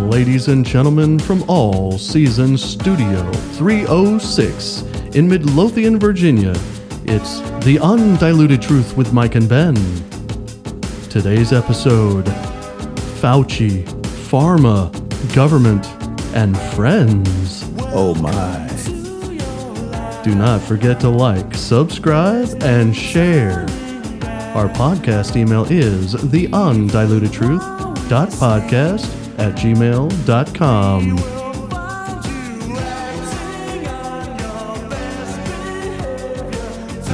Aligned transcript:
Ladies 0.00 0.48
and 0.48 0.64
gentlemen 0.64 1.18
from 1.18 1.44
All 1.48 1.98
Seasons 1.98 2.62
Studio 2.62 3.30
306 3.32 4.82
in 5.14 5.28
Midlothian, 5.28 5.98
Virginia, 5.98 6.54
it's 7.04 7.40
The 7.64 7.78
Undiluted 7.82 8.62
Truth 8.62 8.96
with 8.96 9.12
Mike 9.12 9.34
and 9.34 9.48
Ben. 9.48 9.74
Today's 11.10 11.52
episode 11.52 12.24
Fauci, 13.20 13.84
Pharma, 14.30 14.90
Government, 15.34 15.86
and 16.34 16.56
Friends. 16.74 17.64
Oh 17.92 18.14
my. 18.14 18.66
Do 20.22 20.34
not 20.34 20.60
forget 20.60 21.00
to 21.00 21.08
like, 21.08 21.54
subscribe, 21.54 22.62
and 22.62 22.94
share. 22.96 23.62
Our 24.54 24.68
podcast 24.68 25.36
email 25.36 25.64
is 25.64 26.12
the 26.30 26.46
undiluted 29.38 29.56
truth 29.56 30.26
dot 30.26 30.46
podcast 30.48 30.98
at 30.98 31.14
gmail.com. 31.14 31.18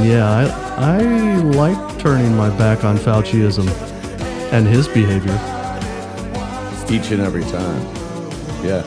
Yeah, 0.05 0.29
I, 0.29 0.99
I 0.99 1.37
like 1.37 1.99
turning 1.99 2.37
my 2.37 2.51
back 2.59 2.85
on 2.85 2.97
Fauciism 2.99 3.69
and 4.53 4.67
his 4.67 4.87
behavior. 4.89 5.33
Each 6.91 7.11
and 7.11 7.23
every 7.23 7.45
time. 7.45 7.81
Yeah. 8.65 8.83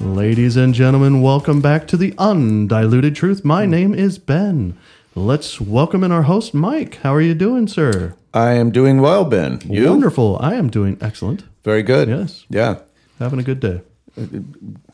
Ladies 0.00 0.56
and 0.56 0.72
gentlemen, 0.74 1.20
welcome 1.22 1.60
back 1.60 1.88
to 1.88 1.96
the 1.96 2.14
Undiluted 2.18 3.16
Truth. 3.16 3.44
My 3.44 3.66
name 3.66 3.94
is 3.94 4.18
Ben. 4.18 4.76
Let's 5.18 5.60
welcome 5.60 6.04
in 6.04 6.12
our 6.12 6.22
host, 6.22 6.54
Mike. 6.54 6.98
How 7.02 7.12
are 7.12 7.20
you 7.20 7.34
doing, 7.34 7.66
sir? 7.66 8.14
I 8.32 8.52
am 8.52 8.70
doing 8.70 9.00
well, 9.00 9.24
Ben. 9.24 9.60
You? 9.64 9.90
Wonderful. 9.90 10.38
I 10.40 10.54
am 10.54 10.70
doing 10.70 10.96
excellent. 11.00 11.42
Very 11.64 11.82
good. 11.82 12.08
Yes. 12.08 12.46
Yeah. 12.48 12.78
Having 13.18 13.40
a 13.40 13.42
good 13.42 13.58
day. 13.58 13.80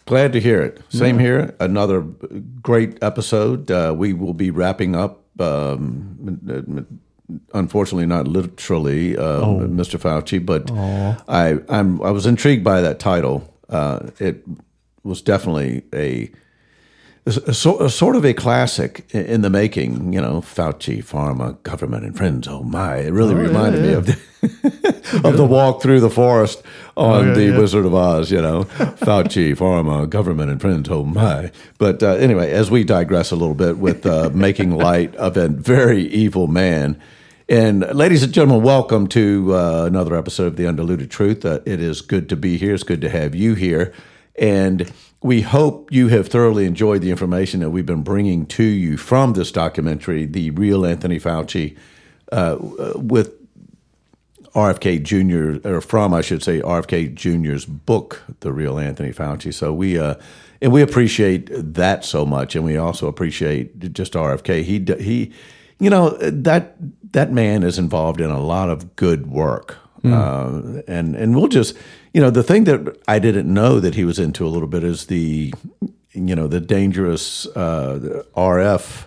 Glad 0.06 0.32
to 0.32 0.40
hear 0.40 0.62
it. 0.62 0.80
Same 0.88 1.18
here. 1.18 1.54
Another 1.60 2.00
great 2.00 3.02
episode. 3.02 3.70
Uh, 3.70 3.94
we 3.94 4.14
will 4.14 4.32
be 4.32 4.50
wrapping 4.50 4.96
up. 4.96 5.20
Um, 5.38 6.88
unfortunately, 7.52 8.06
not 8.06 8.26
literally, 8.26 9.18
uh, 9.18 9.42
Mr. 9.44 10.00
Fauci, 10.00 10.44
but 10.44 10.70
I 11.28 11.58
I'm 11.68 12.00
I 12.00 12.10
was 12.10 12.24
intrigued 12.24 12.64
by 12.64 12.80
that 12.80 12.98
title. 12.98 13.54
Uh, 13.68 14.08
it 14.18 14.42
was 15.02 15.20
definitely 15.20 15.82
a, 15.92 16.30
so- 17.26 17.80
a 17.80 17.88
sort 17.88 18.16
of 18.16 18.24
a 18.24 18.34
classic 18.34 19.06
in 19.12 19.40
the 19.40 19.50
making. 19.50 20.12
You 20.12 20.20
know, 20.20 20.40
Fauci, 20.40 21.02
pharma, 21.02 21.62
government, 21.62 22.04
and 22.04 22.16
friends. 22.16 22.46
Oh 22.48 22.62
my! 22.62 22.96
It 22.96 23.12
really 23.12 23.34
reminded 23.34 23.82
me 23.82 23.90
yeah. 23.90 23.96
of 23.96 24.06
the, 24.06 25.20
of 25.24 25.36
the 25.36 25.46
walk 25.46 25.80
through 25.80 26.00
the 26.00 26.10
forest 26.10 26.62
on 26.96 27.28
yeah, 27.28 27.34
the 27.34 27.44
yeah. 27.44 27.58
Wizard 27.58 27.86
of 27.86 27.94
Oz. 27.94 28.30
You 28.30 28.42
know, 28.42 28.64
Fauci, 28.64 29.52
pharma, 29.56 30.08
government, 30.08 30.50
and 30.50 30.60
friends. 30.60 30.88
Oh 30.90 31.04
my! 31.04 31.50
But 31.78 32.02
uh, 32.02 32.12
anyway, 32.12 32.50
as 32.50 32.70
we 32.70 32.84
digress 32.84 33.30
a 33.30 33.36
little 33.36 33.54
bit 33.54 33.78
with 33.78 34.04
uh, 34.04 34.30
making 34.34 34.72
light 34.72 35.14
of 35.16 35.36
a 35.36 35.48
very 35.48 36.02
evil 36.02 36.46
man. 36.46 37.00
And 37.46 37.80
ladies 37.94 38.22
and 38.22 38.32
gentlemen, 38.32 38.64
welcome 38.64 39.06
to 39.08 39.54
uh, 39.54 39.84
another 39.84 40.16
episode 40.16 40.46
of 40.46 40.56
The 40.56 40.66
Undiluted 40.66 41.10
Truth. 41.10 41.44
Uh, 41.44 41.60
it 41.66 41.78
is 41.78 42.00
good 42.00 42.30
to 42.30 42.36
be 42.36 42.56
here. 42.56 42.72
It's 42.72 42.84
good 42.84 43.02
to 43.02 43.10
have 43.10 43.34
you 43.34 43.52
here. 43.52 43.92
And 44.38 44.90
we 45.24 45.40
hope 45.40 45.90
you 45.90 46.08
have 46.08 46.28
thoroughly 46.28 46.66
enjoyed 46.66 47.00
the 47.00 47.10
information 47.10 47.60
that 47.60 47.70
we've 47.70 47.86
been 47.86 48.02
bringing 48.02 48.44
to 48.44 48.62
you 48.62 48.98
from 48.98 49.32
this 49.32 49.50
documentary, 49.50 50.26
The 50.26 50.50
Real 50.50 50.84
Anthony 50.84 51.18
Fauci, 51.18 51.78
uh, 52.30 52.58
with 52.60 53.32
RFK 54.54 55.02
Jr. 55.02 55.66
or 55.66 55.80
from 55.80 56.12
I 56.12 56.20
should 56.20 56.42
say 56.42 56.60
RFK 56.60 57.14
Jr.'s 57.14 57.64
book, 57.64 58.22
The 58.40 58.52
Real 58.52 58.78
Anthony 58.78 59.14
Fauci. 59.14 59.52
So 59.54 59.72
we 59.72 59.98
uh, 59.98 60.16
and 60.60 60.70
we 60.72 60.82
appreciate 60.82 61.48
that 61.50 62.04
so 62.04 62.26
much, 62.26 62.54
and 62.54 62.62
we 62.62 62.76
also 62.76 63.08
appreciate 63.08 63.94
just 63.94 64.12
RFK. 64.12 64.62
He 64.62 64.84
he, 65.02 65.32
you 65.80 65.88
know 65.88 66.10
that 66.18 66.76
that 67.14 67.32
man 67.32 67.62
is 67.62 67.78
involved 67.78 68.20
in 68.20 68.28
a 68.28 68.40
lot 68.40 68.68
of 68.68 68.94
good 68.94 69.26
work, 69.28 69.78
uh, 70.04 70.82
and 70.86 71.16
and 71.16 71.34
we'll 71.34 71.48
just 71.48 71.74
you 72.14 72.20
know 72.22 72.30
the 72.30 72.42
thing 72.42 72.64
that 72.64 72.96
I 73.06 73.18
didn't 73.18 73.52
know 73.52 73.80
that 73.80 73.94
he 73.94 74.04
was 74.04 74.18
into 74.18 74.46
a 74.46 74.48
little 74.48 74.68
bit 74.68 74.84
is 74.84 75.06
the 75.06 75.52
you 76.12 76.34
know 76.34 76.46
the 76.46 76.60
dangerous 76.60 77.46
uh, 77.56 78.22
RF 78.36 79.04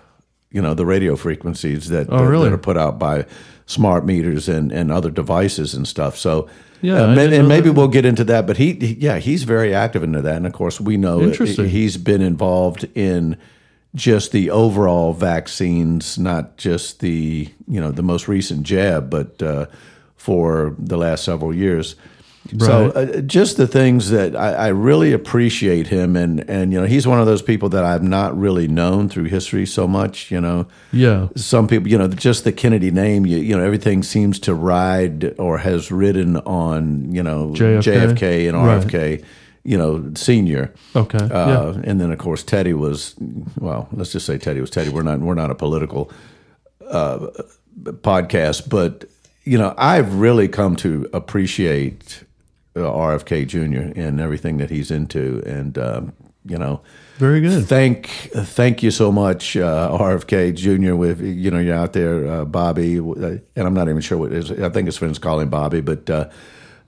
you 0.50 0.62
know 0.62 0.74
the 0.74 0.86
radio 0.86 1.16
frequencies 1.16 1.88
that, 1.88 2.08
that, 2.08 2.22
really? 2.22 2.48
that 2.48 2.54
are 2.54 2.58
put 2.58 2.76
out 2.76 2.98
by 2.98 3.26
smart 3.66 4.06
meters 4.06 4.48
and, 4.48 4.72
and 4.72 4.90
other 4.90 5.10
devices 5.10 5.74
and 5.74 5.86
stuff. 5.86 6.16
So 6.16 6.48
Yeah, 6.80 7.02
uh, 7.02 7.04
I 7.04 7.06
ma- 7.08 7.14
didn't 7.16 7.30
know 7.32 7.38
and 7.40 7.48
maybe 7.48 7.68
we'll 7.70 7.88
get 7.88 8.06
into 8.06 8.24
that. 8.24 8.46
But 8.46 8.56
he, 8.56 8.72
he- 8.74 8.94
yeah, 8.98 9.18
he's 9.18 9.42
very 9.44 9.74
active 9.74 10.02
into 10.02 10.22
that, 10.22 10.36
and 10.36 10.46
of 10.46 10.52
course 10.52 10.80
we 10.80 10.96
know 10.96 11.20
Interesting. 11.20 11.68
he's 11.68 11.96
been 11.98 12.22
involved 12.22 12.86
in 12.94 13.36
just 13.94 14.32
the 14.32 14.50
overall 14.50 15.12
vaccines, 15.14 16.18
not 16.18 16.56
just 16.58 17.00
the 17.00 17.48
you 17.66 17.80
know 17.80 17.90
the 17.90 18.02
most 18.02 18.28
recent 18.28 18.62
jab, 18.62 19.10
but 19.10 19.42
uh, 19.42 19.66
for 20.16 20.74
the 20.78 20.96
last 20.96 21.24
several 21.24 21.54
years. 21.54 21.94
So 22.58 22.90
uh, 22.92 23.20
just 23.20 23.56
the 23.58 23.66
things 23.66 24.08
that 24.10 24.34
I, 24.34 24.52
I 24.52 24.68
really 24.68 25.12
appreciate 25.12 25.88
him, 25.88 26.16
and 26.16 26.48
and 26.48 26.72
you 26.72 26.80
know 26.80 26.86
he's 26.86 27.06
one 27.06 27.20
of 27.20 27.26
those 27.26 27.42
people 27.42 27.68
that 27.70 27.84
I've 27.84 28.02
not 28.02 28.38
really 28.38 28.68
known 28.68 29.08
through 29.10 29.24
history 29.24 29.66
so 29.66 29.86
much. 29.86 30.30
You 30.30 30.40
know, 30.40 30.66
Yeah. 30.92 31.28
some 31.36 31.68
people, 31.68 31.88
you 31.88 31.98
know, 31.98 32.08
just 32.08 32.44
the 32.44 32.52
Kennedy 32.52 32.90
name, 32.90 33.26
you, 33.26 33.36
you 33.36 33.56
know, 33.56 33.62
everything 33.62 34.02
seems 34.02 34.38
to 34.40 34.54
ride 34.54 35.34
or 35.38 35.58
has 35.58 35.90
ridden 35.92 36.36
on, 36.38 37.12
you 37.14 37.22
know, 37.22 37.52
JFK? 37.54 37.82
JFK, 38.16 38.48
and 38.48 38.56
Right. 38.56 38.82
RFK, 38.86 39.24
you 39.64 39.76
know, 39.76 40.10
senior. 40.14 40.72
Okay. 40.96 41.18
Uh, 41.18 41.72
yeah. 41.74 41.80
And 41.84 42.00
then 42.00 42.10
of 42.10 42.18
course 42.18 42.42
Teddy 42.42 42.72
was, 42.72 43.14
well, 43.58 43.88
let's 43.92 44.12
just 44.12 44.24
say 44.24 44.38
Teddy 44.38 44.60
was 44.62 44.70
Teddy. 44.70 44.88
We're 44.88 45.02
not 45.02 45.20
we're 45.20 45.34
not 45.34 45.50
a 45.50 45.54
political 45.54 46.10
uh, 46.90 47.26
podcast, 47.82 48.68
but 48.70 49.04
you 49.44 49.58
know, 49.58 49.74
I've 49.76 50.14
really 50.14 50.48
come 50.48 50.76
to 50.76 51.08
appreciate 51.12 52.24
RFK 52.80 53.46
Jr. 53.46 53.98
and 54.00 54.20
everything 54.20 54.58
that 54.58 54.70
he's 54.70 54.90
into, 54.90 55.42
and 55.46 55.76
um, 55.78 56.12
you 56.44 56.56
know, 56.58 56.80
Very 57.18 57.40
good. 57.40 57.66
Thank, 57.66 58.06
thank 58.34 58.82
you 58.82 58.90
so 58.90 59.12
much, 59.12 59.56
uh, 59.56 59.96
RFK 59.98 60.54
Jr. 60.54 60.94
With 60.94 61.20
you 61.20 61.50
know 61.50 61.58
you're 61.58 61.74
out 61.76 61.92
there, 61.92 62.26
uh, 62.26 62.44
Bobby, 62.44 62.98
uh, 63.00 63.02
and 63.56 63.66
I'm 63.66 63.74
not 63.74 63.88
even 63.88 64.00
sure 64.00 64.16
what 64.18 64.32
it 64.32 64.38
is. 64.38 64.50
I 64.52 64.68
think 64.70 64.86
his 64.86 64.96
friends 64.96 65.18
call 65.18 65.40
him 65.40 65.50
Bobby, 65.50 65.80
but 65.80 66.08
uh, 66.08 66.28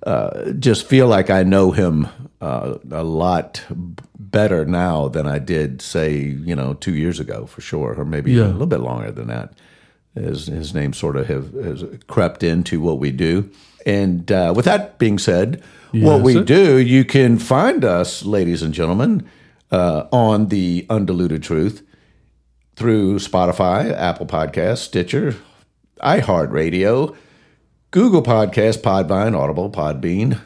uh, 0.06 0.52
just 0.52 0.86
feel 0.86 1.08
like 1.08 1.28
I 1.30 1.42
know 1.42 1.72
him 1.72 2.08
uh, 2.40 2.78
a 2.90 3.04
lot 3.04 3.62
better 4.18 4.64
now 4.64 5.08
than 5.08 5.26
I 5.26 5.38
did, 5.40 5.82
say, 5.82 6.16
you 6.18 6.54
know, 6.54 6.74
two 6.74 6.94
years 6.94 7.18
ago 7.20 7.46
for 7.46 7.60
sure, 7.60 7.94
or 7.98 8.04
maybe 8.04 8.32
Yeah. 8.32 8.44
a 8.44 8.52
little 8.52 8.66
bit 8.66 8.80
longer 8.80 9.10
than 9.10 9.26
that. 9.26 9.52
His, 10.14 10.46
his 10.46 10.74
name 10.74 10.92
sort 10.92 11.16
of 11.16 11.28
have, 11.28 11.52
has 11.54 11.84
crept 12.08 12.42
into 12.42 12.80
what 12.80 12.98
we 12.98 13.10
do. 13.12 13.48
And 13.86 14.30
uh, 14.30 14.52
with 14.56 14.64
that 14.64 14.98
being 14.98 15.18
said, 15.18 15.62
what 15.92 16.22
we 16.22 16.34
sir. 16.34 16.42
do, 16.44 16.78
you 16.78 17.04
can 17.04 17.38
find 17.38 17.84
us, 17.84 18.24
ladies 18.24 18.62
and 18.62 18.74
gentlemen, 18.74 19.28
uh, 19.70 20.06
on 20.12 20.48
the 20.48 20.84
Undiluted 20.90 21.42
Truth 21.42 21.82
through 22.76 23.18
Spotify, 23.20 23.92
Apple 23.92 24.26
Podcasts, 24.26 24.78
Stitcher, 24.78 25.36
iHeartRadio, 26.02 27.16
Google 27.92 28.22
Podcasts, 28.22 28.80
Podvine, 28.82 29.36
Audible, 29.38 29.70
Podbean, 29.70 30.40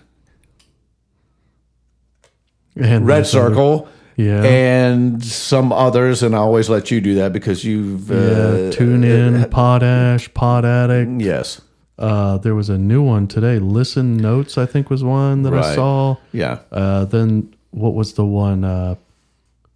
And 2.76 3.06
Red 3.06 3.24
that's 3.24 3.34
other- 3.34 3.48
Circle, 3.50 3.88
Yeah. 4.16 4.42
and 4.44 5.24
some 5.24 5.72
others. 5.72 6.22
And 6.22 6.34
I 6.34 6.38
always 6.38 6.68
let 6.68 6.90
you 6.90 7.00
do 7.00 7.14
that 7.16 7.32
because 7.32 7.64
you've 7.64 8.10
Yeah. 8.10 8.16
uh, 8.16 8.70
Tune 8.70 9.02
in, 9.04 9.42
Podash, 9.50 10.32
Pod 10.34 10.64
Addict. 10.64 11.20
yes, 11.20 11.60
Uh, 11.98 12.38
there 12.38 12.54
was 12.56 12.68
a 12.68 12.76
new 12.78 13.02
one 13.02 13.26
today. 13.28 13.58
Listen 13.60 14.16
Notes, 14.16 14.58
I 14.58 14.66
think, 14.66 14.90
was 14.90 15.04
one 15.04 15.42
that 15.42 15.54
I 15.54 15.74
saw. 15.74 16.16
yeah, 16.32 16.58
Uh, 16.72 17.04
then 17.04 17.48
what 17.70 17.94
was 17.94 18.14
the 18.14 18.24
one? 18.24 18.64
Uh, 18.64 18.94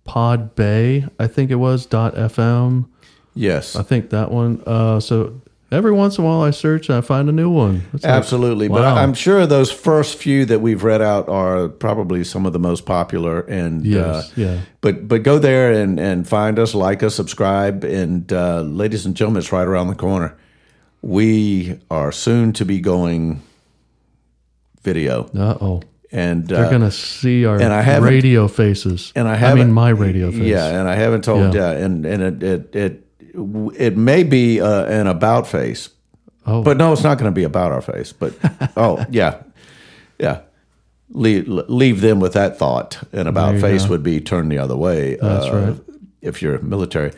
Pod 0.05 0.55
Bay, 0.57 1.05
I 1.19 1.27
think 1.27 1.51
it 1.51 1.57
was. 1.57 1.85
Dot 1.87 2.15
FM. 2.17 2.87
yes. 3.35 3.77
I 3.77 3.83
think 3.83 4.11
that 4.11 4.31
one. 4.33 4.61
Uh, 4.67 4.99
so 5.01 5.33
every 5.71 5.93
once 5.93 6.19
in 6.19 6.25
a 6.25 6.27
while, 6.27 6.43
I 6.43 6.51
search 6.51 6.89
and 6.89 6.97
I 6.99 7.01
find 7.01 7.29
a 7.29 7.33
new 7.33 7.51
one. 7.51 7.83
It's 7.93 8.05
Absolutely, 8.05 8.69
but 8.69 8.83
wow. 8.83 8.95
I- 8.97 9.03
I'm 9.03 9.15
sure 9.15 9.47
those 9.47 9.71
first 9.71 10.17
few 10.19 10.45
that 10.47 10.61
we've 10.61 10.83
read 10.85 11.03
out 11.03 11.29
are 11.29 11.69
probably 11.69 12.25
some 12.25 12.47
of 12.47 12.53
the 12.53 12.59
most 12.59 12.87
popular. 12.87 13.41
And 13.43 13.87
uh, 13.97 14.23
yeah. 14.37 14.61
but 14.81 15.09
but 15.09 15.23
go 15.23 15.39
there 15.39 15.73
and 15.73 15.99
and 16.01 16.27
find 16.29 16.59
us, 16.59 16.75
like 16.75 17.03
us, 17.03 17.15
subscribe, 17.15 17.85
and 17.85 18.33
uh, 18.33 18.61
ladies 18.63 19.07
and 19.07 19.15
gentlemen, 19.15 19.41
it's 19.41 19.53
right 19.53 19.67
around 19.67 19.89
the 19.89 19.95
corner. 19.95 20.37
We 21.03 21.79
are 21.91 22.11
soon 22.13 22.53
to 22.55 22.65
be 22.65 22.81
going 22.81 23.43
video, 24.83 25.25
Uh 25.37 25.57
oh. 25.61 25.83
and 26.11 26.47
They're 26.47 26.65
uh, 26.67 26.71
gonna 26.71 26.91
see 26.91 27.45
our 27.45 27.57
and 27.61 27.73
I 27.73 27.99
radio 27.99 28.49
faces. 28.49 29.13
and 29.15 29.29
I 29.29 29.35
I 29.35 29.37
haven't 29.37 29.67
mean, 29.69 29.73
my 29.75 29.91
radio 29.91 30.31
face. 30.31 30.41
Yeah, 30.43 30.67
and 30.81 30.89
I 30.89 30.95
haven't 30.97 31.23
told. 31.25 31.55
Yeah. 31.55 31.73
Yeah, 31.73 31.85
and 31.85 32.07
and 32.07 32.23
it 32.23 32.43
it 32.43 32.75
it, 32.77 33.07
it 33.77 33.97
may 33.97 34.23
be 34.23 34.61
uh, 34.61 34.85
an 34.87 35.07
about 35.07 35.47
face. 35.47 35.91
Oh. 36.47 36.63
But 36.63 36.77
no, 36.79 36.93
it's 36.93 37.03
not 37.03 37.19
going 37.19 37.31
to 37.31 37.35
be 37.35 37.45
about 37.45 37.73
our 37.73 37.83
face. 37.83 38.13
But 38.13 38.35
oh 38.77 39.05
yeah, 39.11 39.43
yeah. 40.19 40.41
Leave, 41.11 41.49
leave 41.49 42.03
them 42.03 42.21
with 42.21 42.35
that 42.35 42.59
thought, 42.59 42.99
and 43.13 43.29
about 43.29 43.59
face 43.61 43.85
go. 43.85 43.91
would 43.91 44.03
be 44.03 44.21
turn 44.21 44.51
the 44.51 44.59
other 44.59 44.77
way. 44.77 45.17
That's 45.17 45.47
uh, 45.47 45.55
right. 45.57 45.97
If 46.21 46.43
you're 46.43 46.59
military, 46.61 47.13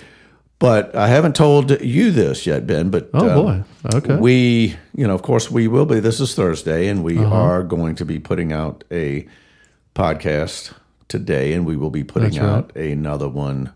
but 0.60 0.94
I 0.94 1.08
haven't 1.08 1.34
told 1.34 1.80
you 1.82 2.12
this 2.12 2.46
yet, 2.46 2.66
Ben. 2.68 2.90
But 2.90 3.10
Oh, 3.12 3.28
um, 3.28 3.34
boy. 3.44 3.64
Okay. 3.96 4.14
we, 4.16 4.76
you 4.94 5.06
know, 5.08 5.14
of 5.14 5.22
course, 5.22 5.50
we 5.50 5.66
will 5.66 5.86
be. 5.86 5.98
This 5.98 6.20
is 6.20 6.34
Thursday, 6.36 6.86
and 6.86 7.02
we 7.02 7.18
Uh-huh. 7.18 7.34
are 7.34 7.62
going 7.64 7.96
to 7.96 8.04
be 8.04 8.20
putting 8.20 8.52
out 8.52 8.84
a 8.92 9.26
podcast 9.94 10.72
today, 11.08 11.52
and 11.52 11.66
we 11.66 11.76
will 11.76 11.90
be 11.90 12.04
putting 12.04 12.30
That's 12.30 12.40
right. 12.42 12.48
out 12.48 12.76
another 12.76 13.28
one 13.28 13.72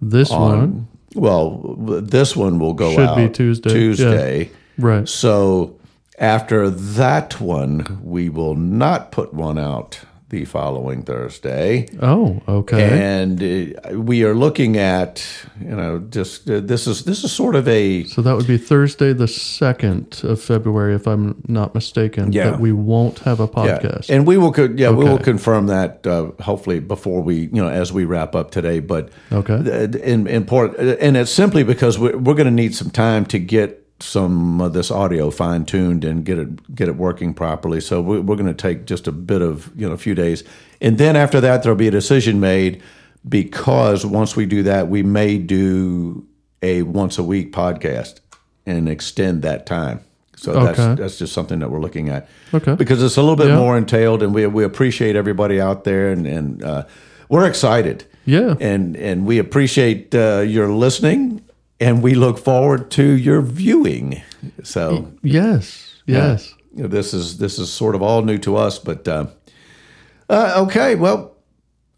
This 0.00 0.30
on. 0.32 0.40
one, 0.58 0.88
Well, 1.14 1.76
this 1.78 2.34
one 2.36 2.58
will 2.58 2.74
go 2.74 2.92
Should 2.92 3.08
out 3.08 3.16
be 3.16 3.28
Tuesday, 3.28 3.68
yeah. 3.70 3.74
Tuesday. 3.74 4.50
right? 4.78 5.08
So 5.08 5.78
after 6.18 6.70
that 6.70 7.40
one, 7.40 8.00
we 8.02 8.28
will 8.28 8.54
not 8.56 9.12
put 9.12 9.32
one 9.32 9.58
out 9.58 10.00
the 10.34 10.44
following 10.44 11.02
Thursday. 11.02 11.86
Oh, 12.02 12.42
okay. 12.48 12.98
And 13.20 13.40
uh, 13.40 14.00
we 14.00 14.24
are 14.24 14.34
looking 14.34 14.76
at, 14.76 15.24
you 15.60 15.76
know, 15.76 16.00
just 16.00 16.50
uh, 16.50 16.58
this 16.60 16.86
is 16.88 17.04
this 17.04 17.22
is 17.22 17.32
sort 17.32 17.54
of 17.54 17.68
a 17.68 18.04
so 18.04 18.20
that 18.22 18.34
would 18.36 18.46
be 18.48 18.58
Thursday, 18.58 19.12
the 19.12 19.28
second 19.28 20.20
of 20.24 20.40
February, 20.42 20.94
if 20.94 21.06
I'm 21.06 21.40
not 21.46 21.74
mistaken. 21.74 22.32
Yeah. 22.32 22.50
That 22.50 22.60
we 22.60 22.72
won't 22.72 23.20
have 23.20 23.38
a 23.38 23.44
yeah, 23.44 23.78
podcast. 23.78 24.10
and 24.10 24.26
we 24.26 24.36
will 24.36 24.52
co- 24.52 24.74
yeah 24.74 24.90
we 24.90 25.04
will 25.04 25.18
confirm 25.18 25.66
that 25.68 26.04
uh, 26.06 26.32
hopefully 26.42 26.80
before 26.80 27.22
we 27.22 27.36
you 27.36 27.62
know 27.62 27.68
as 27.68 27.92
we 27.92 28.04
wrap 28.04 28.34
up 28.34 28.50
today. 28.50 28.80
But 28.80 29.10
Okay. 29.30 29.62
th- 29.62 29.94
in 30.02 30.26
important, 30.26 30.98
and 31.00 31.16
it's 31.16 31.30
simply 31.30 31.62
because 31.62 31.98
we're, 31.98 32.16
we're 32.16 32.34
going 32.34 32.46
to 32.46 32.50
need 32.62 32.74
some 32.74 32.90
time 32.90 33.24
to 33.26 33.38
get 33.38 33.83
some 34.00 34.60
of 34.60 34.72
this 34.72 34.90
audio 34.90 35.30
fine 35.30 35.64
tuned 35.64 36.04
and 36.04 36.24
get 36.24 36.38
it 36.38 36.74
get 36.74 36.88
it 36.88 36.96
working 36.96 37.32
properly. 37.34 37.80
So 37.80 38.00
we, 38.00 38.18
we're 38.20 38.36
going 38.36 38.46
to 38.46 38.54
take 38.54 38.86
just 38.86 39.06
a 39.06 39.12
bit 39.12 39.40
of 39.42 39.70
you 39.76 39.86
know 39.86 39.94
a 39.94 39.98
few 39.98 40.14
days, 40.14 40.44
and 40.80 40.98
then 40.98 41.16
after 41.16 41.40
that 41.40 41.62
there'll 41.62 41.76
be 41.78 41.88
a 41.88 41.92
decision 41.92 42.40
made 42.40 42.82
because 43.28 44.04
once 44.04 44.36
we 44.36 44.46
do 44.46 44.62
that, 44.64 44.88
we 44.88 45.02
may 45.02 45.38
do 45.38 46.26
a 46.62 46.82
once 46.82 47.18
a 47.18 47.22
week 47.22 47.52
podcast 47.52 48.20
and 48.66 48.88
extend 48.88 49.42
that 49.42 49.66
time. 49.66 50.00
So 50.36 50.52
Okay. 50.52 50.72
that's 50.82 51.00
that's 51.00 51.18
just 51.18 51.32
something 51.32 51.60
that 51.60 51.70
we're 51.70 51.80
looking 51.80 52.08
at. 52.10 52.28
Okay. 52.52 52.74
Because 52.74 53.02
it's 53.02 53.16
a 53.16 53.20
little 53.22 53.36
bit 53.36 53.48
Yeah. 53.48 53.56
more 53.58 53.78
entailed, 53.78 54.22
and 54.22 54.34
we 54.34 54.46
we 54.46 54.64
appreciate 54.64 55.16
everybody 55.16 55.60
out 55.60 55.84
there, 55.84 56.10
and 56.10 56.26
and 56.26 56.62
uh, 56.62 56.84
we're 57.28 57.46
excited 57.46 58.04
yeah. 58.26 58.54
and 58.60 58.96
and 58.96 59.24
we 59.24 59.38
appreciate 59.38 60.14
uh, 60.14 60.40
your 60.40 60.68
listening, 60.72 61.40
and 61.80 62.02
we 62.02 62.14
look 62.14 62.38
forward 62.38 62.90
to 62.92 63.04
your 63.04 63.42
viewing. 63.42 64.22
So 64.62 65.12
yes. 65.22 65.96
Yes. 66.06 66.54
yeah, 66.74 66.86
this 66.86 67.14
is 67.14 67.38
this 67.38 67.58
is 67.58 67.72
sort 67.72 67.94
of 67.94 68.02
all 68.02 68.22
new 68.22 68.38
to 68.38 68.56
us, 68.56 68.78
but 68.78 69.08
uh, 69.08 69.26
uh, 70.28 70.64
okay. 70.66 70.94
Well, 70.94 71.36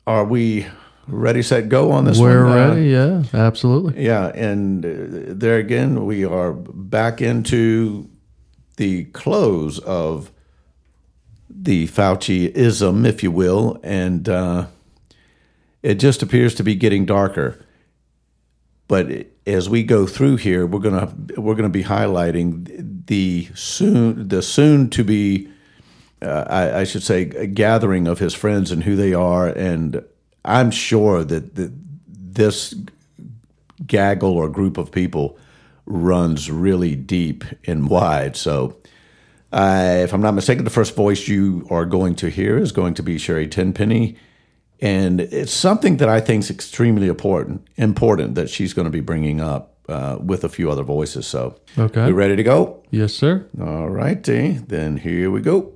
are 0.07 0.25
we 0.25 0.67
ready, 1.09 1.43
set, 1.43 1.69
go 1.69 1.91
on 1.91 2.05
this 2.05 2.19
We're 2.19 2.45
one? 2.45 2.53
Uh, 2.53 2.69
ready. 2.69 2.89
Yeah. 2.89 3.23
Absolutely. 3.33 4.05
yeah, 4.05 4.29
and 4.29 4.85
uh, 4.85 5.35
there 5.35 5.59
again, 5.59 6.05
we 6.05 6.25
are 6.25 6.53
back 6.53 7.21
into 7.21 8.09
the 8.77 9.05
close 9.07 9.79
of 9.81 10.31
the 11.49 11.89
Fauci-ism, 11.89 13.07
if 13.07 13.23
you 13.23 13.31
will, 13.31 13.81
and 13.83 14.29
uh, 14.29 14.67
it 15.83 15.95
just 15.95 16.23
appears 16.23 16.55
to 16.57 16.63
be 16.63 16.75
getting 16.75 17.07
darker. 17.07 17.65
But 18.89 19.27
as 19.47 19.69
we 19.69 19.83
go 19.83 20.07
through 20.07 20.37
here, 20.37 20.67
we're 20.67 20.81
gonna 20.81 21.13
we're 21.37 21.55
gonna 21.55 21.69
be 21.69 21.85
highlighting 21.85 23.07
the 23.07 23.49
soon 23.55 24.29
the 24.29 24.43
soon 24.43 24.91
to 24.91 25.05
be, 25.05 25.49
uh, 26.23 26.45
I, 26.49 26.81
I 26.81 26.85
should 26.85 27.03
say, 27.03 27.25
gathering 27.47 28.07
of 28.07 28.19
his 28.19 28.35
friends 28.35 28.71
and 28.71 28.85
who 28.85 28.97
they 28.97 29.13
are, 29.13 29.49
and 29.49 30.05
I'm 30.45 30.71
sure 30.71 31.25
that, 31.25 31.57
that 31.57 31.73
this 32.09 32.75
gaggle 33.87 34.33
or 34.33 34.49
group 34.49 34.79
of 34.79 34.93
people 34.93 35.39
runs 35.85 36.51
really 36.51 36.95
deep 36.95 37.45
and 37.67 37.89
wide. 37.89 38.37
So, 38.37 38.77
uh, 39.53 39.99
if 40.03 40.13
I'm 40.13 40.21
not 40.21 40.35
mistaken, 40.35 40.65
the 40.65 40.71
first 40.71 40.95
voice 40.95 41.29
you 41.29 41.67
are 41.71 41.85
going 41.85 42.15
to 42.17 42.29
hear 42.29 42.57
is 42.57 42.73
going 42.73 42.95
to 42.95 43.03
be 43.03 43.19
Sherry 43.19 43.49
Tenpenny, 43.49 44.17
and 44.81 45.21
it's 45.21 45.53
something 45.53 45.97
that 45.99 46.09
I 46.09 46.21
think 46.21 46.45
is 46.45 46.51
extremely 46.51 47.07
important. 47.09 47.67
Important 47.77 48.35
that 48.35 48.51
she's 48.51 48.75
going 48.75 48.85
to 48.87 48.91
be 48.91 49.01
bringing 49.01 49.41
up 49.41 49.75
uh, 49.89 50.19
with 50.21 50.45
a 50.45 50.49
few 50.49 50.71
other 50.71 50.83
voices. 50.83 51.27
So, 51.27 51.57
Okay. 51.79 52.07
we 52.07 52.13
ready 52.13 52.37
to 52.37 52.43
go? 52.43 52.83
Yes, 52.91 53.15
sir. 53.15 53.47
All 53.61 53.89
righty, 53.89 54.53
then 54.67 54.97
here 54.99 55.31
we 55.31 55.41
go. 55.41 55.73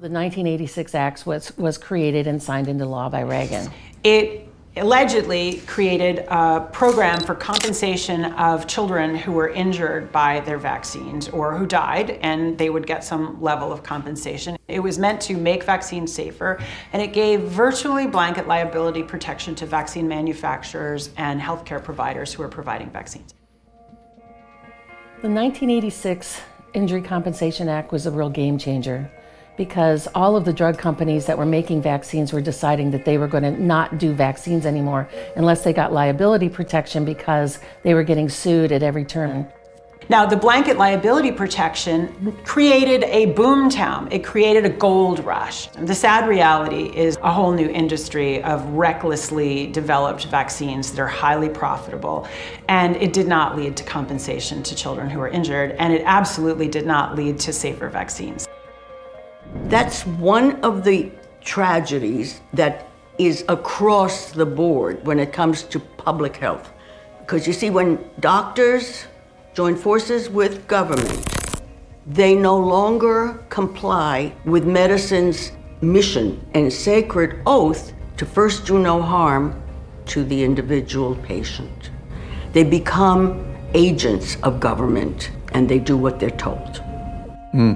The 0.00 0.10
1986 0.10 0.94
Act 0.94 1.26
was, 1.26 1.56
was 1.56 1.78
created 1.78 2.26
and 2.26 2.42
signed 2.42 2.68
into 2.68 2.84
law 2.84 3.08
by 3.08 3.20
Reagan. 3.20 3.70
It 4.02 4.46
allegedly 4.76 5.62
created 5.66 6.24
a 6.28 6.68
program 6.72 7.20
for 7.20 7.34
compensation 7.34 8.24
of 8.34 8.66
children 8.66 9.14
who 9.14 9.30
were 9.30 9.48
injured 9.48 10.10
by 10.10 10.40
their 10.40 10.58
vaccines 10.58 11.28
or 11.28 11.56
who 11.56 11.64
died, 11.64 12.18
and 12.22 12.58
they 12.58 12.70
would 12.70 12.86
get 12.86 13.04
some 13.04 13.40
level 13.40 13.72
of 13.72 13.82
compensation. 13.82 14.56
It 14.66 14.80
was 14.80 14.98
meant 14.98 15.20
to 15.22 15.36
make 15.36 15.62
vaccines 15.62 16.12
safer, 16.12 16.60
and 16.92 17.00
it 17.00 17.12
gave 17.12 17.42
virtually 17.42 18.06
blanket 18.06 18.48
liability 18.48 19.04
protection 19.04 19.54
to 19.56 19.66
vaccine 19.66 20.08
manufacturers 20.08 21.10
and 21.16 21.40
healthcare 21.40 21.82
providers 21.82 22.32
who 22.32 22.42
are 22.42 22.48
providing 22.48 22.90
vaccines. 22.90 23.34
The 25.22 25.30
1986 25.30 26.40
Injury 26.74 27.00
Compensation 27.00 27.68
Act 27.68 27.92
was 27.92 28.06
a 28.06 28.10
real 28.10 28.28
game 28.28 28.58
changer 28.58 29.10
because 29.56 30.08
all 30.14 30.36
of 30.36 30.44
the 30.44 30.52
drug 30.52 30.78
companies 30.78 31.26
that 31.26 31.38
were 31.38 31.46
making 31.46 31.82
vaccines 31.82 32.32
were 32.32 32.40
deciding 32.40 32.90
that 32.90 33.04
they 33.04 33.18
were 33.18 33.28
going 33.28 33.44
to 33.44 33.50
not 33.62 33.98
do 33.98 34.12
vaccines 34.12 34.66
anymore 34.66 35.08
unless 35.36 35.64
they 35.64 35.72
got 35.72 35.92
liability 35.92 36.48
protection 36.48 37.04
because 37.04 37.58
they 37.82 37.94
were 37.94 38.02
getting 38.02 38.28
sued 38.28 38.72
at 38.72 38.82
every 38.82 39.04
turn. 39.04 39.46
Now, 40.10 40.26
the 40.26 40.36
blanket 40.36 40.76
liability 40.76 41.32
protection 41.32 42.36
created 42.44 43.04
a 43.04 43.26
boom 43.32 43.70
town. 43.70 44.12
It 44.12 44.22
created 44.22 44.66
a 44.66 44.68
gold 44.68 45.24
rush. 45.24 45.68
The 45.68 45.94
sad 45.94 46.28
reality 46.28 46.92
is 46.94 47.16
a 47.22 47.32
whole 47.32 47.52
new 47.52 47.68
industry 47.70 48.42
of 48.42 48.62
recklessly 48.74 49.68
developed 49.68 50.26
vaccines 50.26 50.90
that 50.90 51.00
are 51.00 51.06
highly 51.06 51.48
profitable. 51.48 52.28
And 52.68 52.96
it 52.96 53.14
did 53.14 53.26
not 53.26 53.56
lead 53.56 53.78
to 53.78 53.84
compensation 53.84 54.62
to 54.64 54.74
children 54.74 55.08
who 55.08 55.20
were 55.20 55.28
injured, 55.28 55.70
and 55.78 55.90
it 55.90 56.02
absolutely 56.04 56.68
did 56.68 56.86
not 56.86 57.16
lead 57.16 57.40
to 57.40 57.52
safer 57.52 57.88
vaccines. 57.88 58.46
That's 59.68 60.06
one 60.06 60.60
of 60.62 60.84
the 60.84 61.10
tragedies 61.40 62.40
that 62.52 62.88
is 63.18 63.44
across 63.48 64.32
the 64.32 64.46
board 64.46 65.04
when 65.06 65.18
it 65.18 65.32
comes 65.32 65.62
to 65.64 65.80
public 65.80 66.36
health. 66.36 66.70
Because 67.20 67.46
you 67.46 67.52
see, 67.52 67.70
when 67.70 67.98
doctors 68.20 69.06
join 69.54 69.76
forces 69.76 70.28
with 70.28 70.66
government, 70.66 71.24
they 72.06 72.34
no 72.34 72.58
longer 72.58 73.42
comply 73.48 74.34
with 74.44 74.64
medicine's 74.64 75.52
mission 75.80 76.44
and 76.54 76.72
sacred 76.72 77.40
oath 77.46 77.92
to 78.16 78.26
first 78.26 78.66
do 78.66 78.78
no 78.78 79.00
harm 79.00 79.60
to 80.06 80.24
the 80.24 80.42
individual 80.44 81.14
patient. 81.16 81.90
They 82.52 82.64
become 82.64 83.54
agents 83.74 84.36
of 84.42 84.60
government 84.60 85.30
and 85.52 85.68
they 85.68 85.78
do 85.78 85.96
what 85.96 86.20
they're 86.20 86.30
told. 86.30 86.78
Hmm. 87.52 87.74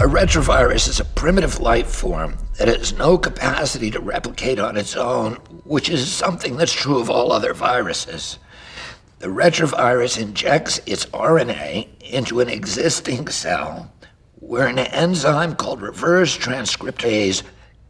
A 0.00 0.02
retrovirus 0.02 0.88
is 0.88 1.00
a 1.00 1.04
primitive 1.04 1.58
life 1.58 1.88
form 1.88 2.38
that 2.56 2.68
has 2.68 2.92
no 2.92 3.18
capacity 3.18 3.90
to 3.90 3.98
replicate 3.98 4.60
on 4.60 4.76
its 4.76 4.94
own, 4.94 5.34
which 5.64 5.88
is 5.88 6.08
something 6.08 6.56
that's 6.56 6.72
true 6.72 7.00
of 7.00 7.10
all 7.10 7.32
other 7.32 7.52
viruses. 7.52 8.38
The 9.18 9.26
retrovirus 9.26 10.16
injects 10.16 10.80
its 10.86 11.06
RNA 11.06 11.88
into 12.00 12.38
an 12.38 12.48
existing 12.48 13.26
cell 13.26 13.90
where 14.36 14.68
an 14.68 14.78
enzyme 14.78 15.56
called 15.56 15.82
reverse 15.82 16.38
transcriptase 16.38 17.42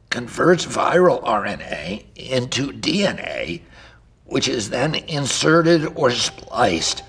converts 0.09 0.65
viral 0.65 1.23
RNA 1.25 2.07
into 2.17 2.73
DNA, 2.73 3.61
which 4.25 4.49
is 4.49 4.71
then 4.71 4.95
inserted 4.95 5.93
or 5.95 6.11
spliced 6.11 7.03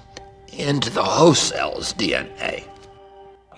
into 0.52 0.90
the 0.90 1.06
host 1.06 1.48
cell's 1.48 1.94
DNA. 1.94 2.69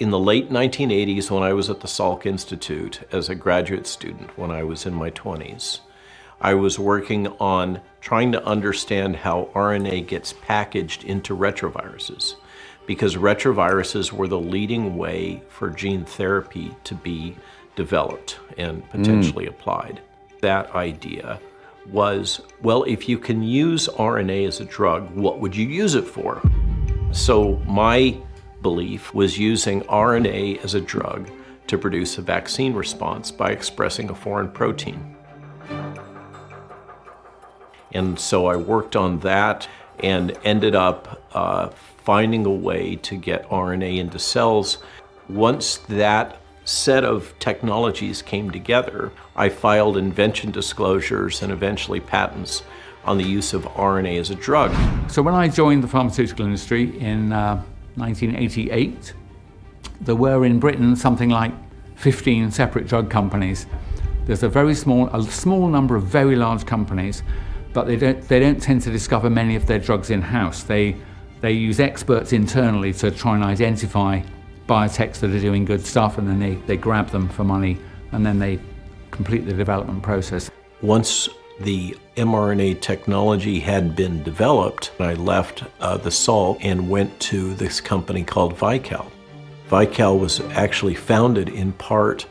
In 0.01 0.10
the 0.10 0.17
late 0.17 0.50
1980s 0.50 1.29
when 1.29 1.43
I 1.43 1.53
was 1.53 1.70
at 1.70 1.81
the 1.81 1.88
Salk 1.88 2.25
Institute 2.25 3.01
as 3.12 3.29
a 3.29 3.36
graduate 3.36 3.86
student 3.86 4.36
when 4.36 4.50
I 4.50 4.63
was 4.63 4.88
in 4.88 4.96
my 4.96 5.12
20s. 5.12 5.81
I 6.41 6.55
was 6.55 6.79
working 6.79 7.27
on 7.39 7.81
trying 8.00 8.31
to 8.31 8.43
understand 8.43 9.17
how 9.17 9.50
RNA 9.53 10.08
gets 10.08 10.34
packaged 10.34 11.03
into 11.03 11.38
retroviruses 11.38 12.34
because 12.88 13.15
retroviruses 13.15 14.12
were 14.12 14.27
the 14.27 14.39
leading 14.39 14.98
way 14.98 15.43
for 15.50 15.70
gene 15.70 16.03
therapy 16.03 16.75
to 16.86 16.96
be 16.96 17.38
developed 17.75 18.39
and 18.58 18.81
mm. 18.81 18.89
potentially 18.89 19.46
applied. 19.46 20.01
That 20.41 20.74
idea 20.74 21.39
was 21.91 22.41
well, 22.63 22.81
if 22.86 23.08
you 23.08 23.20
can 23.20 23.43
use 23.43 23.88
RNA 23.88 24.48
as 24.48 24.62
a 24.62 24.65
drug, 24.65 25.12
what 25.12 25.39
would 25.39 25.55
you 25.55 25.67
use 25.67 25.93
it 25.93 26.08
for? 26.08 26.41
So, 27.12 27.58
my 27.67 28.17
belief 28.62 29.13
was 29.13 29.38
using 29.38 29.82
RNA 29.82 30.63
as 30.63 30.74
a 30.74 30.82
drug 30.82 31.30
to 31.68 31.77
produce 31.77 32.18
a 32.18 32.22
vaccine 32.22 32.74
response 32.74 33.32
by 33.32 33.51
expressing 33.51 34.10
a 34.10 34.15
foreign 34.15 34.50
protein. 34.50 35.15
And 37.94 38.20
so 38.20 38.48
I 38.48 38.56
worked 38.56 38.96
on 38.96 39.20
that 39.20 39.68
and 40.00 40.38
ended 40.44 40.75
up 40.75 41.22
uh, 41.34 41.70
finding 42.03 42.46
a 42.46 42.51
way 42.51 42.96
to 42.98 43.15
get 43.15 43.48
RNA 43.50 43.98
into 44.00 44.20
cells. 44.20 44.80
Once 45.30 45.77
that 45.77 46.38
set 46.65 47.03
of 47.03 47.34
technologies 47.39 48.22
came 48.22 48.50
together, 48.50 49.12
I 49.36 49.50
filed 49.50 49.98
invention 49.98 50.51
disclosures 50.51 51.41
and 51.41 51.51
eventually 51.51 52.00
patents 52.00 52.63
on 53.03 53.18
the 53.18 53.24
use 53.24 53.53
of 53.53 53.63
RNA 53.63 54.20
as 54.20 54.30
a 54.30 54.36
drug. 54.36 54.72
So 55.10 55.22
when 55.22 55.34
I 55.34 55.48
joined 55.48 55.84
the 55.84 55.88
pharmaceutical 55.88 56.46
industry 56.46 56.98
in 57.00 57.34
uh, 57.34 57.63
1988, 57.95 59.13
there 60.01 60.15
were 60.15 60.45
in 60.45 60.60
Britain 60.60 60.95
something 60.95 61.29
like 61.29 61.53
15 61.95 62.51
separate 62.51 62.88
drug 62.88 63.10
companies. 63.10 63.67
There's 64.25 64.43
a 64.43 64.50
very 64.50 64.75
small, 64.75 65.07
a 65.07 65.24
small 65.24 65.67
number 65.67 65.95
of 65.95 66.03
very 66.03 66.36
large 66.36 66.65
companies, 66.65 67.24
but 67.74 67.86
they 67.86 67.95
don't, 67.95 68.21
they 68.27 68.39
don't 68.39 68.62
tend 68.62 68.81
to 68.83 68.91
discover 68.91 69.29
many 69.29 69.55
of 69.55 69.65
their 69.65 69.79
drugs 69.79 70.10
in-house. 70.10 70.63
They, 70.63 70.95
they 71.41 71.51
use 71.51 71.79
experts 71.79 72.33
internally 72.33 72.93
to 72.93 73.12
try 73.12 73.36
and 73.36 73.43
identify 73.43 74.21
biotechs 74.67 75.19
that 75.19 75.31
are 75.31 75.39
doing 75.39 75.65
good 75.65 75.86
stuff, 75.86 76.17
and 76.17 76.27
then 76.27 76.39
they, 76.39 76.55
they 76.65 76.77
grab 76.77 77.10
them 77.10 77.29
for 77.29 77.43
money, 77.43 77.77
and 78.12 78.25
then 78.25 78.39
they 78.39 78.60
complete 79.12 79.45
the 79.45 79.53
development 79.53 80.01
process. 80.01 80.50
Once 80.81 81.29
the 81.63 81.98
mRNA 82.15 82.82
technology 82.82 83.60
had 83.60 83.96
been 83.96 84.24
developed, 84.24 84.91
I 85.00 85.13
left 85.13 85.63
uh, 85.80 85.98
the 85.98 86.10
Salk 86.10 86.58
and 86.62 86.89
went 86.89 87.20
to 87.22 87.53
this 87.56 87.80
company 87.80 88.24
called 88.24 88.56
Vical. 88.56 89.10
Vical 89.70 90.20
was 90.20 90.39
actually 90.51 90.96
founded 90.96 91.50
in 91.50 91.72
part 91.74 92.25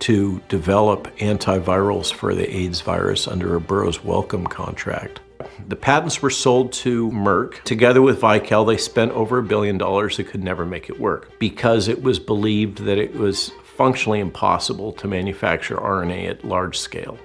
to 0.00 0.40
develop 0.48 1.08
antivirals 1.18 2.12
for 2.12 2.34
the 2.34 2.54
AIDS 2.54 2.80
virus 2.80 3.26
under 3.26 3.56
a 3.56 3.60
Burroughs 3.60 4.04
Wellcome 4.04 4.46
contract. 4.46 5.20
The 5.68 5.76
patents 5.76 6.20
were 6.22 6.30
sold 6.30 6.72
to 6.74 7.10
Merck. 7.10 7.62
Together 7.64 8.02
with 8.02 8.20
Vical, 8.20 8.66
they 8.66 8.76
spent 8.76 9.12
over 9.12 9.38
a 9.38 9.42
billion 9.42 9.78
dollars. 9.78 10.16
They 10.16 10.24
could 10.24 10.44
never 10.44 10.64
make 10.64 10.88
it 10.88 11.00
work 11.00 11.38
because 11.38 11.88
it 11.88 12.02
was 12.02 12.18
believed 12.18 12.78
that 12.78 12.98
it 12.98 13.14
was 13.14 13.50
functionally 13.76 14.20
impossible 14.20 14.92
to 14.92 15.08
manufacture 15.08 15.76
RNA 15.76 16.28
at 16.28 16.44
large 16.44 16.78
scale. 16.78 17.18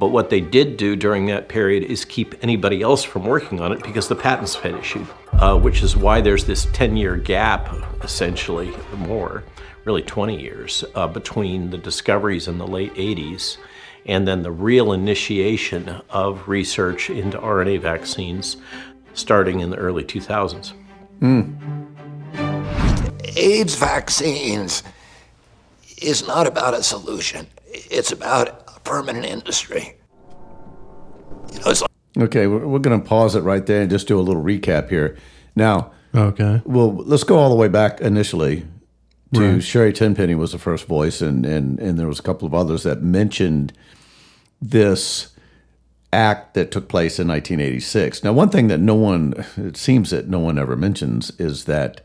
But 0.00 0.12
what 0.12 0.30
they 0.30 0.40
did 0.40 0.78
do 0.78 0.96
during 0.96 1.26
that 1.26 1.50
period 1.50 1.84
is 1.84 2.06
keep 2.06 2.34
anybody 2.42 2.80
else 2.80 3.04
from 3.04 3.26
working 3.26 3.60
on 3.60 3.70
it 3.70 3.82
because 3.82 4.08
the 4.08 4.16
patents 4.16 4.54
had 4.54 4.74
issued, 4.74 5.06
uh, 5.34 5.58
which 5.58 5.82
is 5.82 5.94
why 5.94 6.22
there's 6.22 6.46
this 6.46 6.66
10 6.72 6.96
year 6.96 7.18
gap, 7.18 7.68
essentially, 8.02 8.72
or 8.74 8.96
more, 8.96 9.44
really 9.84 10.00
20 10.00 10.40
years, 10.40 10.84
uh, 10.94 11.06
between 11.06 11.68
the 11.68 11.76
discoveries 11.76 12.48
in 12.48 12.56
the 12.56 12.66
late 12.66 12.94
80s 12.94 13.58
and 14.06 14.26
then 14.26 14.42
the 14.42 14.50
real 14.50 14.94
initiation 14.94 16.00
of 16.08 16.48
research 16.48 17.10
into 17.10 17.36
RNA 17.38 17.82
vaccines 17.82 18.56
starting 19.12 19.60
in 19.60 19.68
the 19.68 19.76
early 19.76 20.02
2000s. 20.02 20.72
AIDS 23.36 23.74
vaccines 23.74 24.82
is 26.00 26.26
not 26.26 26.46
about 26.46 26.72
a 26.72 26.82
solution, 26.82 27.46
it's 27.66 28.12
about 28.12 28.69
a 28.80 28.88
permanent 28.88 29.24
industry. 29.24 29.96
You 31.52 31.60
know, 31.60 31.70
it's 31.70 31.80
like 31.82 31.90
Okay, 32.18 32.46
we're, 32.46 32.66
we're 32.66 32.78
going 32.80 33.00
to 33.00 33.06
pause 33.06 33.34
it 33.36 33.40
right 33.42 33.64
there 33.64 33.82
and 33.82 33.90
just 33.90 34.08
do 34.08 34.18
a 34.18 34.22
little 34.22 34.42
recap 34.42 34.88
here. 34.88 35.16
Now, 35.54 35.92
Okay. 36.14 36.60
well, 36.64 36.92
let's 36.94 37.22
go 37.24 37.38
all 37.38 37.48
the 37.50 37.54
way 37.54 37.68
back 37.68 38.00
initially 38.00 38.66
to 39.32 39.52
Right. 39.54 39.62
Sherry 39.62 39.92
Tenpenny 39.92 40.34
was 40.34 40.50
the 40.52 40.58
first 40.58 40.86
voice, 40.86 41.20
and, 41.22 41.46
and, 41.46 41.78
and 41.78 41.96
there 41.98 42.08
was 42.08 42.18
a 42.18 42.22
couple 42.22 42.46
of 42.48 42.54
others 42.54 42.82
that 42.82 43.00
mentioned 43.00 43.72
this 44.60 45.28
act 46.12 46.54
that 46.54 46.72
took 46.72 46.88
place 46.88 47.20
in 47.20 47.28
1986. 47.28 48.24
Now, 48.24 48.32
one 48.32 48.48
thing 48.48 48.66
that 48.68 48.78
no 48.80 48.96
one, 48.96 49.44
it 49.56 49.76
seems 49.76 50.10
that 50.10 50.28
no 50.28 50.40
one 50.40 50.58
ever 50.58 50.74
mentions 50.74 51.30
is 51.38 51.66
that 51.66 52.00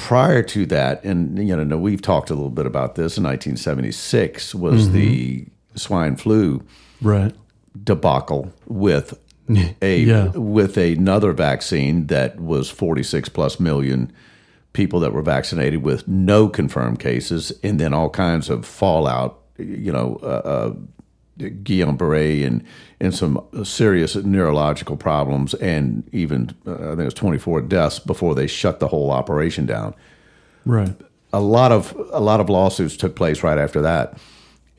prior 0.00 0.42
to 0.42 0.66
that, 0.66 1.04
and 1.04 1.46
you 1.46 1.54
know, 1.64 1.76
we've 1.78 2.02
talked 2.02 2.30
a 2.30 2.34
little 2.34 2.50
bit 2.50 2.66
about 2.66 2.94
this 2.94 3.16
in 3.18 3.24
1976 3.24 4.54
was 4.54 4.90
the 4.92 5.46
swine 5.74 6.16
flu 6.16 6.62
Right. 7.02 7.34
debacle 7.84 8.52
with 8.66 9.18
a 9.82 10.00
Yeah. 10.02 10.28
with 10.34 10.76
another 10.76 11.32
vaccine 11.32 12.06
that 12.06 12.40
was 12.40 12.70
46 12.70 13.28
plus 13.28 13.58
million 13.60 14.10
people 14.72 15.00
that 15.00 15.12
were 15.12 15.22
vaccinated 15.22 15.82
with 15.82 16.06
no 16.08 16.48
confirmed 16.48 16.98
cases 17.00 17.52
and 17.62 17.78
then 17.80 17.92
all 17.92 18.08
kinds 18.10 18.48
of 18.48 18.64
fallout 18.64 19.38
you 19.58 19.90
know 19.92 20.16
uh, 20.22 20.72
uh, 21.42 21.48
Guillain-Barré 21.62 22.46
and 22.46 22.64
and 23.00 23.14
some 23.14 23.40
serious 23.64 24.14
neurological 24.16 24.96
problems 24.96 25.54
and 25.54 26.08
even 26.12 26.54
uh, 26.66 26.74
I 26.74 26.88
think 26.90 27.00
it 27.00 27.04
was 27.04 27.14
24 27.14 27.62
deaths 27.62 27.98
before 27.98 28.34
they 28.34 28.46
shut 28.46 28.78
the 28.80 28.88
whole 28.88 29.10
operation 29.10 29.66
down 29.66 29.94
Right. 30.66 30.94
a 31.32 31.40
lot 31.40 31.72
of 31.72 31.94
a 32.12 32.20
lot 32.20 32.40
of 32.40 32.48
lawsuits 32.48 32.96
took 32.96 33.16
place 33.16 33.42
right 33.42 33.58
after 33.58 33.80
that, 33.82 34.18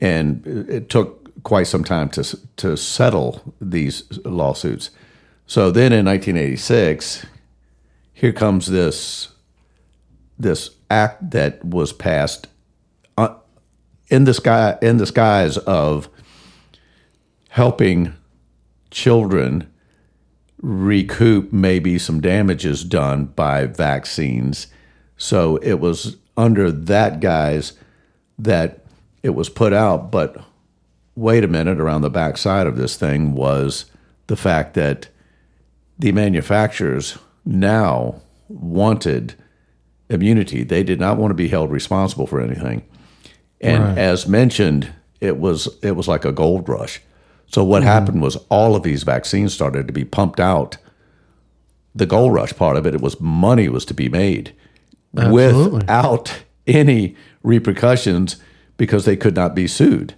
and 0.00 0.46
it 0.46 0.68
it 0.70 0.88
took 0.88 1.42
quite 1.42 1.66
some 1.66 1.84
time 1.84 2.08
to 2.10 2.22
to 2.56 2.76
settle 2.76 3.54
these 3.60 4.04
lawsuits. 4.24 4.90
So 5.46 5.70
then, 5.70 5.92
in 5.92 6.06
1986, 6.06 7.26
here 8.12 8.32
comes 8.32 8.66
this 8.66 9.28
this 10.38 10.70
act 10.90 11.30
that 11.32 11.64
was 11.64 11.92
passed 11.92 12.46
uh, 13.18 13.34
in 14.08 14.24
the 14.24 14.34
sky 14.34 14.78
in 14.82 14.98
the 14.98 15.06
skies 15.06 15.58
of 15.58 16.08
helping 17.52 18.14
children 18.90 19.70
recoup 20.62 21.52
maybe 21.52 21.98
some 21.98 22.18
damages 22.18 22.82
done 22.82 23.26
by 23.26 23.66
vaccines. 23.66 24.68
So 25.18 25.56
it 25.58 25.74
was 25.74 26.16
under 26.34 26.70
that 26.72 27.20
guise 27.20 27.74
that 28.38 28.86
it 29.22 29.30
was 29.30 29.50
put 29.50 29.74
out. 29.74 30.10
But 30.10 30.42
wait 31.14 31.44
a 31.44 31.48
minute, 31.48 31.78
around 31.78 32.00
the 32.00 32.08
backside 32.08 32.66
of 32.66 32.76
this 32.76 32.96
thing 32.96 33.34
was 33.34 33.84
the 34.28 34.36
fact 34.36 34.72
that 34.74 35.08
the 35.98 36.12
manufacturers 36.12 37.18
now 37.44 38.22
wanted 38.48 39.34
immunity. 40.08 40.62
They 40.62 40.82
did 40.82 40.98
not 40.98 41.18
want 41.18 41.32
to 41.32 41.34
be 41.34 41.48
held 41.48 41.70
responsible 41.70 42.26
for 42.26 42.40
anything. 42.40 42.82
And 43.60 43.82
Right. 43.84 43.98
as 43.98 44.26
mentioned, 44.26 44.88
it 45.20 45.38
was 45.38 45.68
it 45.82 45.96
was 45.96 46.08
like 46.08 46.24
a 46.24 46.32
gold 46.32 46.66
rush. 46.66 47.02
So 47.52 47.62
what 47.62 47.80
mm-hmm. 47.80 47.88
happened 47.88 48.22
was 48.22 48.36
all 48.48 48.74
of 48.74 48.82
these 48.82 49.02
vaccines 49.02 49.52
started 49.52 49.86
to 49.86 49.92
be 49.92 50.04
pumped 50.04 50.40
out. 50.40 50.78
The 51.94 52.06
gold 52.06 52.32
rush 52.32 52.54
part 52.56 52.76
of 52.76 52.86
it, 52.86 52.94
it 52.94 53.02
was 53.02 53.20
money 53.20 53.68
was 53.68 53.84
to 53.86 53.94
be 53.94 54.08
made 54.08 54.54
Absolutely. 55.16 55.80
without 55.80 56.42
any 56.66 57.14
repercussions 57.42 58.36
because 58.78 59.04
they 59.04 59.16
could 59.16 59.36
not 59.36 59.54
be 59.54 59.66
sued. 59.66 60.14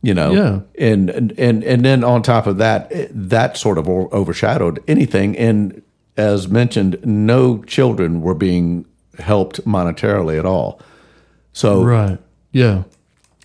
You 0.00 0.14
know, 0.14 0.30
Yeah. 0.32 0.60
and 0.78 1.10
and 1.10 1.34
and 1.38 1.64
and 1.64 1.84
then 1.84 2.04
on 2.04 2.22
top 2.22 2.46
of 2.46 2.56
that, 2.58 2.90
that 3.10 3.56
sort 3.56 3.78
of 3.78 3.88
overshadowed 3.88 4.82
anything. 4.86 5.36
And 5.36 5.82
as 6.16 6.48
mentioned, 6.48 6.98
no 7.04 7.62
children 7.64 8.22
were 8.22 8.34
being 8.34 8.86
helped 9.18 9.64
monetarily 9.66 10.38
at 10.38 10.46
all. 10.46 10.80
So 11.52 11.82
Right. 11.82 12.18
Yeah. 12.52 12.84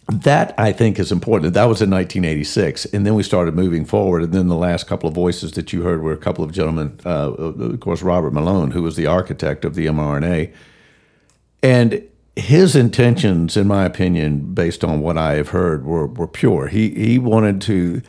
That 0.07 0.53
I 0.57 0.71
think 0.73 0.99
is 0.99 1.11
important. 1.11 1.53
That 1.53 1.65
was 1.65 1.81
in 1.81 1.89
1986, 1.89 2.85
and 2.85 3.05
then 3.05 3.15
we 3.15 3.23
started 3.23 3.55
moving 3.55 3.85
forward. 3.85 4.23
And 4.23 4.33
then 4.33 4.47
the 4.47 4.55
last 4.55 4.85
couple 4.85 5.07
of 5.07 5.15
voices 5.15 5.53
that 5.53 5.71
you 5.71 5.83
heard 5.83 6.01
were 6.01 6.11
a 6.11 6.17
couple 6.17 6.43
of 6.43 6.51
gentlemen, 6.51 6.99
uh, 7.05 7.31
of 7.31 7.79
course, 7.79 8.01
Robert 8.01 8.33
Malone, 8.33 8.71
who 8.71 8.83
was 8.83 8.95
the 8.95 9.07
architect 9.07 9.63
of 9.63 9.75
the 9.75 9.85
mRNA, 9.85 10.53
and 11.61 12.03
his 12.35 12.75
intentions, 12.75 13.55
in 13.55 13.67
my 13.67 13.85
opinion, 13.85 14.53
based 14.53 14.83
on 14.83 14.99
what 14.99 15.17
I 15.17 15.33
have 15.33 15.49
heard, 15.49 15.85
were 15.85 16.07
were 16.07 16.27
pure. 16.27 16.67
He 16.67 16.89
he 16.89 17.19
wanted 17.19 17.61
to, 17.61 18.01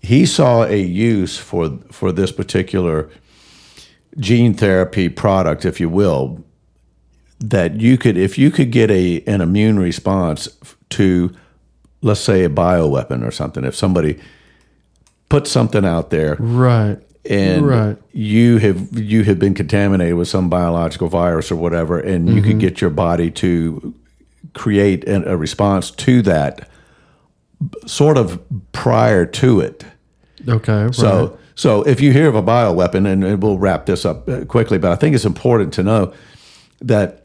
he 0.00 0.26
saw 0.26 0.64
a 0.64 0.82
use 0.82 1.38
for 1.38 1.78
for 1.90 2.12
this 2.12 2.32
particular 2.32 3.08
gene 4.18 4.52
therapy 4.52 5.08
product, 5.08 5.64
if 5.64 5.80
you 5.80 5.88
will, 5.88 6.44
that 7.38 7.80
you 7.80 7.96
could 7.96 8.16
if 8.16 8.36
you 8.36 8.50
could 8.50 8.70
get 8.70 8.90
a 8.90 9.22
an 9.26 9.40
immune 9.40 9.78
response 9.78 10.48
to 10.92 11.34
let's 12.00 12.20
say 12.20 12.44
a 12.44 12.48
bioweapon 12.48 13.26
or 13.26 13.30
something 13.30 13.64
if 13.64 13.74
somebody 13.74 14.18
put 15.28 15.46
something 15.46 15.84
out 15.84 16.10
there 16.10 16.36
Right. 16.38 16.98
and 17.24 17.66
Right. 17.66 17.96
you 18.12 18.58
have 18.58 18.98
you 18.98 19.22
have 19.24 19.38
been 19.38 19.54
contaminated 19.54 20.16
with 20.16 20.28
some 20.28 20.48
biological 20.48 21.08
virus 21.08 21.50
or 21.52 21.56
whatever 21.56 21.98
and 21.98 22.28
you 22.28 22.42
could 22.42 22.58
get 22.58 22.80
your 22.80 22.90
body 22.90 23.30
to 23.30 23.94
create 24.54 25.04
an, 25.04 25.26
a 25.26 25.36
response 25.36 25.90
to 25.92 26.22
that 26.22 26.68
sort 27.86 28.18
of 28.18 28.40
prior 28.72 29.24
to 29.26 29.60
it 29.60 29.84
Okay. 30.48 30.84
Right. 30.86 30.94
So, 30.94 31.38
so 31.54 31.82
if 31.82 32.00
you 32.00 32.12
hear 32.12 32.28
of 32.28 32.34
a 32.34 32.42
bioweapon, 32.42 33.06
and, 33.06 33.22
and 33.22 33.40
we'll 33.40 33.58
wrap 33.58 33.86
this 33.86 34.04
up 34.04 34.28
uh, 34.28 34.44
quickly, 34.44 34.76
but 34.76 34.90
I 34.90 34.96
think 34.96 35.14
it's 35.14 35.24
important 35.24 35.72
to 35.74 35.84
know 35.84 36.12
that 36.80 37.21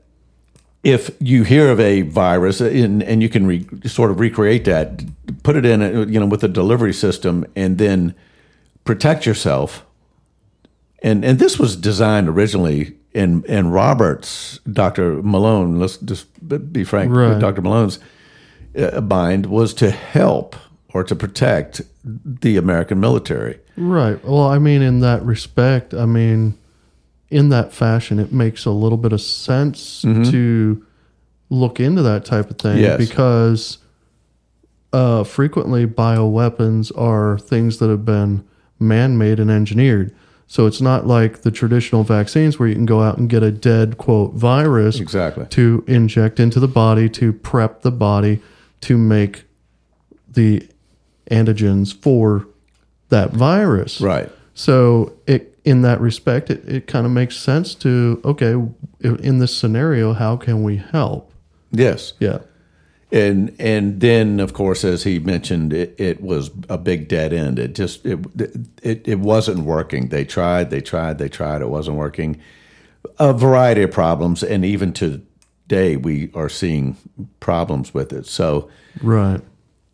if 0.88 1.12
you 1.20 1.44
hear 1.44 1.70
of 1.70 1.82
a 1.82 2.04
virus 2.04 2.62
and, 2.62 3.04
and 3.04 3.22
you 3.22 3.28
can 3.28 3.46
re, 3.46 3.68
sort 3.84 4.10
of 4.10 4.22
recreate 4.22 4.64
that, 4.64 5.04
put 5.44 5.58
it 5.58 5.66
in, 5.66 5.82
a, 5.82 6.06
you 6.06 6.18
know, 6.18 6.26
with 6.26 6.46
a 6.46 6.48
delivery 6.48 6.94
system, 6.94 7.46
and 7.58 7.78
then 7.78 8.16
protect 8.86 9.26
yourself. 9.26 9.86
And 11.04 11.26
and 11.26 11.40
this 11.40 11.60
was 11.60 11.76
designed 11.76 12.30
originally 12.30 12.96
in 13.12 13.44
in 13.44 13.70
Roberts, 13.70 14.60
Doctor 14.72 15.22
Malone. 15.22 15.78
Let's 15.78 15.98
just 15.98 16.26
be 16.72 16.86
frank. 16.86 17.14
Right. 17.14 17.38
Doctor 17.38 17.62
Malone's 17.62 18.00
uh, 18.78 19.02
mind 19.02 19.48
was 19.48 19.74
to 19.76 19.92
help 19.92 20.56
or 20.94 21.04
to 21.04 21.16
protect 21.16 21.82
the 22.06 22.56
American 22.56 23.02
military. 23.02 23.60
Right. 23.76 24.24
Well, 24.24 24.48
I 24.48 24.58
mean, 24.58 24.82
in 24.82 25.02
that 25.02 25.22
respect, 25.24 25.94
I 25.94 26.06
mean, 26.06 26.58
in 27.30 27.50
that 27.50 27.74
fashion, 27.74 28.20
it 28.20 28.32
makes 28.32 28.66
a 28.66 28.72
little 28.72 28.98
bit 28.98 29.12
of 29.14 29.22
sense 29.22 30.02
to 30.02 30.86
look 31.50 31.80
into 31.80 32.02
that 32.02 32.26
type 32.26 32.50
of 32.50 32.58
thing 32.58 32.78
Yes. 32.80 32.98
because 32.98 33.78
uh, 34.94 35.24
frequently 35.24 35.86
bioweapons 35.86 36.92
are 36.98 37.38
things 37.40 37.78
that 37.80 37.90
have 37.90 38.06
been 38.06 38.46
man 38.80 39.18
made 39.18 39.40
and 39.40 39.52
engineered. 39.52 40.14
So 40.50 40.66
it's 40.66 40.80
not 40.80 41.06
like 41.06 41.42
the 41.42 41.52
traditional 41.52 42.04
vaccines 42.04 42.58
where 42.58 42.70
you 42.70 42.76
can 42.76 42.86
go 42.86 43.02
out 43.02 43.18
and 43.18 43.30
get 43.30 43.44
a 43.44 43.52
dead, 43.52 43.98
quote, 43.98 44.34
virus 44.34 45.00
Exactly. 45.00 45.46
to 45.48 45.84
inject 45.88 46.40
into 46.40 46.60
the 46.62 46.70
body 46.70 47.10
to 47.10 47.34
prep 47.34 47.82
the 47.82 47.92
body 47.92 48.42
to 48.82 48.98
make 48.98 49.44
the 50.30 50.66
antigens 51.30 51.94
for 51.94 52.48
that 53.10 53.32
virus. 53.32 54.00
Right. 54.00 54.32
So 54.54 55.14
it 55.28 55.57
in 55.68 55.82
that 55.82 56.00
respect, 56.00 56.50
it, 56.50 56.64
it 56.68 56.88
kind 56.88 57.06
of 57.06 57.12
makes 57.12 57.36
sense 57.36 57.76
to 57.76 58.22
okay, 58.24 58.54
in 59.02 59.40
this 59.40 59.56
scenario, 59.56 60.14
how 60.14 60.38
can 60.38 60.64
we 60.64 60.78
help? 60.78 61.32
Yes. 61.72 62.14
Yeah. 62.20 62.40
and 63.12 63.54
and 63.60 64.00
then 64.02 64.40
of 64.40 64.54
course 64.54 64.84
as 64.84 65.04
he 65.04 65.20
mentioned 65.20 65.74
it, 65.74 65.94
it 65.98 66.22
was 66.22 66.52
a 66.70 66.78
big 66.78 67.08
dead 67.08 67.32
end 67.34 67.58
it 67.60 67.74
just 67.76 68.06
it, 68.06 68.20
it 68.84 69.08
it 69.08 69.20
wasn't 69.20 69.60
working 69.60 70.10
they 70.10 70.26
tried 70.26 70.70
they 70.70 70.82
tried 70.82 71.18
they 71.18 71.30
tried 71.30 71.62
it 71.62 71.70
wasn't 71.70 71.96
working 71.96 72.38
a 73.18 73.32
variety 73.34 73.82
of 73.84 73.92
problems 73.92 74.44
and 74.44 74.66
even 74.66 74.92
today 74.92 75.96
we 75.96 76.30
are 76.34 76.50
seeing 76.50 76.98
problems 77.40 77.94
with 77.94 78.12
it 78.12 78.26
so 78.26 78.70
Right. 79.02 79.42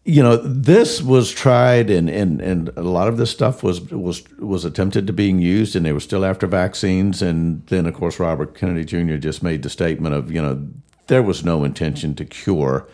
You 0.05 0.21
know 0.21 0.35
this 0.37 1.01
was 1.01 1.31
tried 1.31 1.89
and 1.89 2.09
and 2.09 2.41
and 2.41 2.69
a 2.75 2.81
lot 2.81 3.07
of 3.07 3.17
this 3.17 3.31
stuff 3.31 3.63
was 3.63 3.79
was 3.91 4.23
was 4.37 4.65
attempted 4.65 5.07
to 5.07 5.13
being 5.13 5.39
used 5.39 5.75
and 5.75 5.85
they 5.85 5.93
were 5.93 5.99
still 6.01 6.25
after 6.25 6.45
vaccines 6.47 7.21
and 7.21 7.65
then 7.67 7.85
of 7.85 7.93
course 7.93 8.19
Robert 8.19 8.53
Kennedy 8.55 8.83
Jr. 8.83 9.15
just 9.17 9.41
made 9.41 9.63
the 9.63 9.69
statement 9.69 10.13
of 10.13 10.29
you 10.31 10.41
know 10.41 10.67
there 11.07 11.23
was 11.23 11.45
no 11.45 11.63
intention 11.63 12.15
to 12.15 12.25
cure 12.25 12.85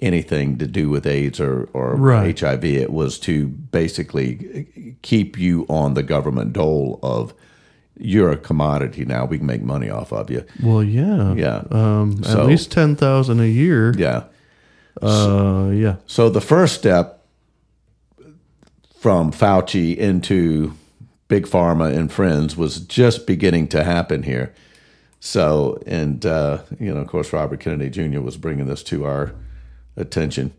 anything 0.00 0.56
to 0.58 0.66
do 0.66 0.88
with 0.88 1.06
AIDS 1.06 1.38
or 1.40 1.68
or 1.74 1.96
Right. 1.96 2.38
HIV 2.40 2.64
it 2.64 2.92
was 2.92 3.18
to 3.20 3.48
basically 3.48 4.96
keep 5.02 5.38
you 5.38 5.66
on 5.68 5.94
the 5.94 6.02
government 6.02 6.52
dole 6.54 6.98
of 7.02 7.34
you're 8.00 8.30
a 8.30 8.36
commodity 8.36 9.04
now 9.04 9.24
we 9.26 9.38
can 9.38 9.46
make 9.46 9.62
money 9.62 9.90
off 9.90 10.12
of 10.12 10.30
you 10.30 10.44
Well, 10.62 10.84
yeah. 10.84 11.34
yeah 11.34 11.64
Um, 11.70 12.22
So- 12.22 12.40
at 12.40 12.46
least 12.46 12.70
ten 12.70 12.96
thousand 12.96 13.40
a 13.40 13.48
year. 13.48 13.92
yeah 13.98 14.22
Uh, 15.02 15.70
yeah. 15.72 15.96
So 16.06 16.28
the 16.28 16.40
first 16.40 16.74
step 16.74 17.24
from 18.98 19.32
Fauci 19.32 19.96
into 19.96 20.74
Big 21.28 21.46
Pharma 21.46 21.94
and 21.94 22.10
friends 22.10 22.56
was 22.56 22.80
just 22.80 23.26
beginning 23.26 23.68
to 23.68 23.84
happen 23.84 24.22
here. 24.24 24.54
So, 25.20 25.82
and, 25.86 26.24
uh, 26.24 26.62
you 26.78 26.92
know, 26.92 27.00
of 27.00 27.08
course, 27.08 27.32
Robert 27.32 27.60
Kennedy 27.60 27.90
Jr. 27.90 28.20
was 28.20 28.36
bringing 28.36 28.66
this 28.66 28.82
to 28.84 29.04
our 29.04 29.34
attention. 29.96 30.52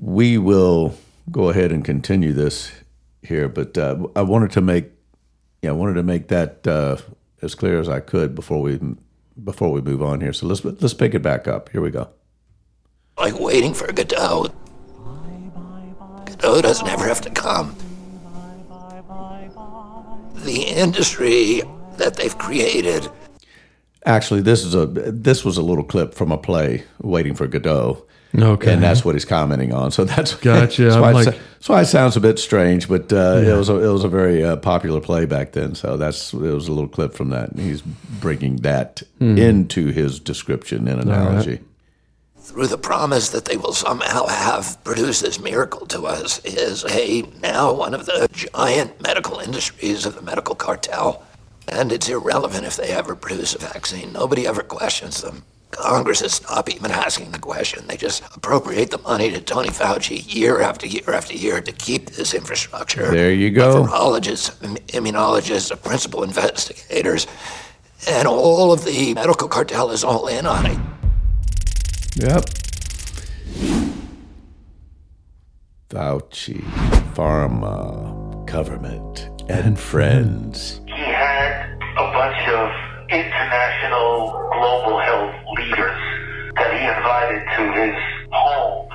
We 0.00 0.38
will 0.38 0.96
go 1.30 1.48
ahead 1.48 1.72
and 1.72 1.84
continue 1.84 2.32
this 2.32 2.72
here, 3.22 3.48
but 3.48 3.76
uh, 3.76 4.06
I 4.16 4.22
wanted 4.22 4.52
to 4.52 4.60
make, 4.60 4.90
yeah, 5.62 5.70
I 5.70 5.74
wanted 5.74 5.94
to 5.94 6.02
make 6.02 6.28
that 6.28 6.66
uh, 6.66 6.96
as 7.42 7.54
clear 7.54 7.80
as 7.80 7.88
I 7.88 8.00
could 8.00 8.34
before 8.34 8.62
we 8.62 8.80
before 9.42 9.72
we 9.72 9.80
move 9.80 10.02
on 10.02 10.20
here. 10.20 10.32
So 10.32 10.46
let's 10.46 10.64
let's 10.64 10.94
pick 10.94 11.14
it 11.14 11.22
back 11.22 11.48
up. 11.48 11.70
Here 11.70 11.80
we 11.80 11.90
go. 11.90 12.08
Like 13.20 13.38
waiting 13.38 13.74
for 13.74 13.92
Godot. 13.92 14.48
Godot 16.24 16.62
doesn't 16.62 16.88
ever 16.88 17.06
have 17.06 17.20
to 17.20 17.30
come. 17.30 17.76
The 20.36 20.62
industry 20.62 21.62
that 21.98 22.16
they've 22.16 22.36
created 22.38 23.08
Actually, 24.06 24.40
this 24.40 24.64
is 24.64 24.74
a 24.74 24.86
this 24.86 25.44
was 25.44 25.58
a 25.58 25.62
little 25.62 25.84
clip 25.84 26.14
from 26.14 26.32
a 26.32 26.38
play, 26.38 26.84
Waiting 27.02 27.34
for 27.34 27.46
Godot. 27.46 28.06
Okay. 28.34 28.72
and 28.72 28.82
that's 28.82 29.04
what 29.04 29.16
he's 29.16 29.24
commenting 29.24 29.74
on. 29.74 29.90
So 29.90 30.04
that's 30.04 30.34
Gotcha. 30.36 30.84
That's 30.84 30.96
why, 30.96 31.10
I'm 31.10 31.16
it, 31.16 31.26
like- 31.26 31.34
that's 31.34 31.68
why 31.68 31.80
it 31.82 31.86
sounds 31.86 32.16
a 32.16 32.20
bit 32.20 32.38
strange, 32.38 32.88
but 32.88 33.12
uh, 33.12 33.42
it 33.44 33.54
was 33.54 33.68
a, 33.68 33.74
it 33.74 33.92
was 33.92 34.04
a 34.04 34.08
very 34.08 34.42
uh, 34.42 34.56
popular 34.56 35.00
play 35.00 35.26
back 35.26 35.52
then. 35.52 35.74
So 35.74 35.98
that's 35.98 36.32
it 36.32 36.38
was 36.38 36.68
a 36.68 36.72
little 36.72 36.88
clip 36.88 37.12
from 37.12 37.28
that. 37.30 37.50
And 37.50 37.60
he's 37.60 37.82
bringing 37.82 38.56
that 38.58 39.02
into 39.20 39.88
his 39.88 40.18
description 40.18 40.88
and 40.88 41.02
analogy. 41.02 41.60
Through 42.40 42.66
the 42.66 42.78
promise 42.78 43.28
that 43.30 43.44
they 43.44 43.56
will 43.56 43.72
somehow 43.72 44.26
have 44.26 44.82
produced 44.82 45.22
this 45.22 45.38
miracle 45.38 45.86
to 45.86 46.06
us 46.06 46.44
is 46.44 46.84
a 46.90 47.22
now 47.40 47.72
one 47.72 47.94
of 47.94 48.06
the 48.06 48.28
giant 48.32 49.00
medical 49.00 49.38
industries 49.38 50.06
of 50.06 50.14
the 50.14 50.22
medical 50.22 50.54
cartel. 50.54 51.24
And 51.68 51.92
it's 51.92 52.08
irrelevant 52.08 52.64
if 52.64 52.76
they 52.76 52.88
ever 52.88 53.14
produce 53.14 53.54
a 53.54 53.58
vaccine. 53.58 54.12
Nobody 54.12 54.46
ever 54.46 54.62
questions 54.62 55.22
them. 55.22 55.44
Congress 55.70 56.20
has 56.20 56.34
stopped 56.34 56.74
even 56.74 56.90
asking 56.90 57.30
the 57.30 57.38
question. 57.38 57.86
They 57.86 57.96
just 57.96 58.24
appropriate 58.34 58.90
the 58.90 58.98
money 58.98 59.30
to 59.30 59.40
Tony 59.40 59.68
Fauci 59.68 60.34
year 60.34 60.60
after 60.60 60.86
year 60.86 61.12
after 61.12 61.34
year 61.34 61.60
to 61.60 61.72
keep 61.72 62.10
this 62.10 62.34
infrastructure. 62.34 63.10
There 63.10 63.32
you 63.32 63.50
go. 63.50 63.84
Virologists, 63.84 64.50
immunologists, 64.88 65.80
principal 65.82 66.24
investigators, 66.24 67.28
and 68.08 68.26
all 68.26 68.72
of 68.72 68.84
the 68.84 69.14
medical 69.14 69.46
cartel 69.46 69.90
is 69.90 70.02
all 70.02 70.26
in 70.26 70.46
on 70.46 70.66
it. 70.66 70.78
Yep. 72.16 72.44
Fauci, 75.88 76.60
pharma, 77.14 78.46
government, 78.46 79.28
and 79.48 79.78
friends. 79.78 80.80
he 80.86 80.92
had 80.92 81.72
a 81.98 82.12
bunch 82.12 82.48
of 82.48 82.70
international 83.10 84.30
global 84.52 85.00
health 85.00 85.34
leaders 85.56 86.00
that 86.56 86.72
he 86.74 86.86
invited 86.86 87.42
to 87.56 87.72
his 87.80 87.94
home 88.30 88.88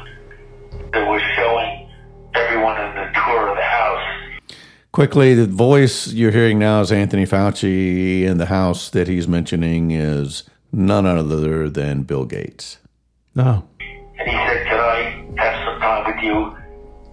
that 0.93 1.07
was 1.09 1.21
showing 1.35 1.89
everyone 2.33 2.79
in 2.81 2.95
the 2.95 3.11
tour 3.13 3.49
of 3.49 3.57
the 3.57 3.63
house. 3.63 4.51
Quickly, 4.93 5.33
the 5.33 5.47
voice 5.47 6.07
you're 6.13 6.31
hearing 6.31 6.59
now 6.59 6.79
is 6.81 6.91
Anthony 6.91 7.25
Fauci, 7.25 8.25
and 8.25 8.39
the 8.39 8.45
house 8.45 8.89
that 8.91 9.07
he's 9.09 9.27
mentioning 9.27 9.91
is 9.91 10.43
none 10.71 11.05
other 11.05 11.69
than 11.69 12.03
Bill 12.03 12.25
Gates. 12.25 12.77
No. 13.35 13.67
And 14.15 14.25
he 14.31 14.35
said, 14.47 14.63
Can 14.63 14.79
I 14.79 15.27
have 15.43 15.55
some 15.67 15.77
time 15.83 16.07
with 16.07 16.23
you 16.23 16.55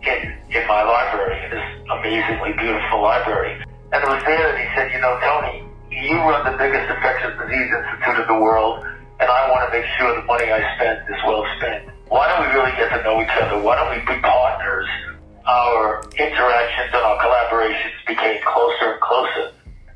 in, 0.07 0.19
in 0.55 0.63
my 0.71 0.87
library, 0.87 1.35
in 1.43 1.51
this 1.51 1.67
amazingly 1.99 2.55
beautiful 2.55 3.03
library? 3.03 3.59
And 3.91 3.99
it 3.99 4.07
was 4.07 4.23
there 4.23 4.55
that 4.55 4.59
he 4.63 4.67
said, 4.79 4.95
You 4.95 5.03
know, 5.03 5.19
Tony, 5.19 5.67
you 5.91 6.15
run 6.23 6.47
the 6.47 6.55
biggest 6.55 6.87
infectious 6.87 7.35
disease 7.43 7.69
institute 7.75 8.23
in 8.23 8.27
the 8.31 8.39
world, 8.39 8.87
and 9.19 9.27
I 9.27 9.51
want 9.51 9.67
to 9.67 9.71
make 9.75 9.85
sure 9.99 10.15
the 10.15 10.23
money 10.23 10.47
I 10.47 10.63
spend 10.79 11.03
is 11.11 11.19
well 11.27 11.43
spent. 11.59 11.91
Why 12.07 12.31
don't 12.31 12.47
we 12.47 12.55
really 12.55 12.73
get 12.79 12.95
to 12.95 13.03
know 13.03 13.19
each 13.19 13.35
other? 13.43 13.59
Why 13.59 13.75
don't 13.75 13.91
we 13.91 13.99
be 14.07 14.15
partners? 14.23 14.87
Our 15.43 16.07
interactions 16.15 16.95
and 16.95 17.03
our 17.03 17.19
collaborations 17.19 17.99
became 18.07 18.39
closer 18.47 18.95
and 18.95 19.01
closer 19.03 19.47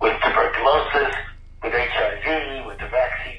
with 0.03 0.19
tuberculosis, 0.27 1.15
with 1.63 1.71
HIV, 1.71 2.67
with 2.67 2.83
the 2.83 2.91
vaccine. 2.91 3.36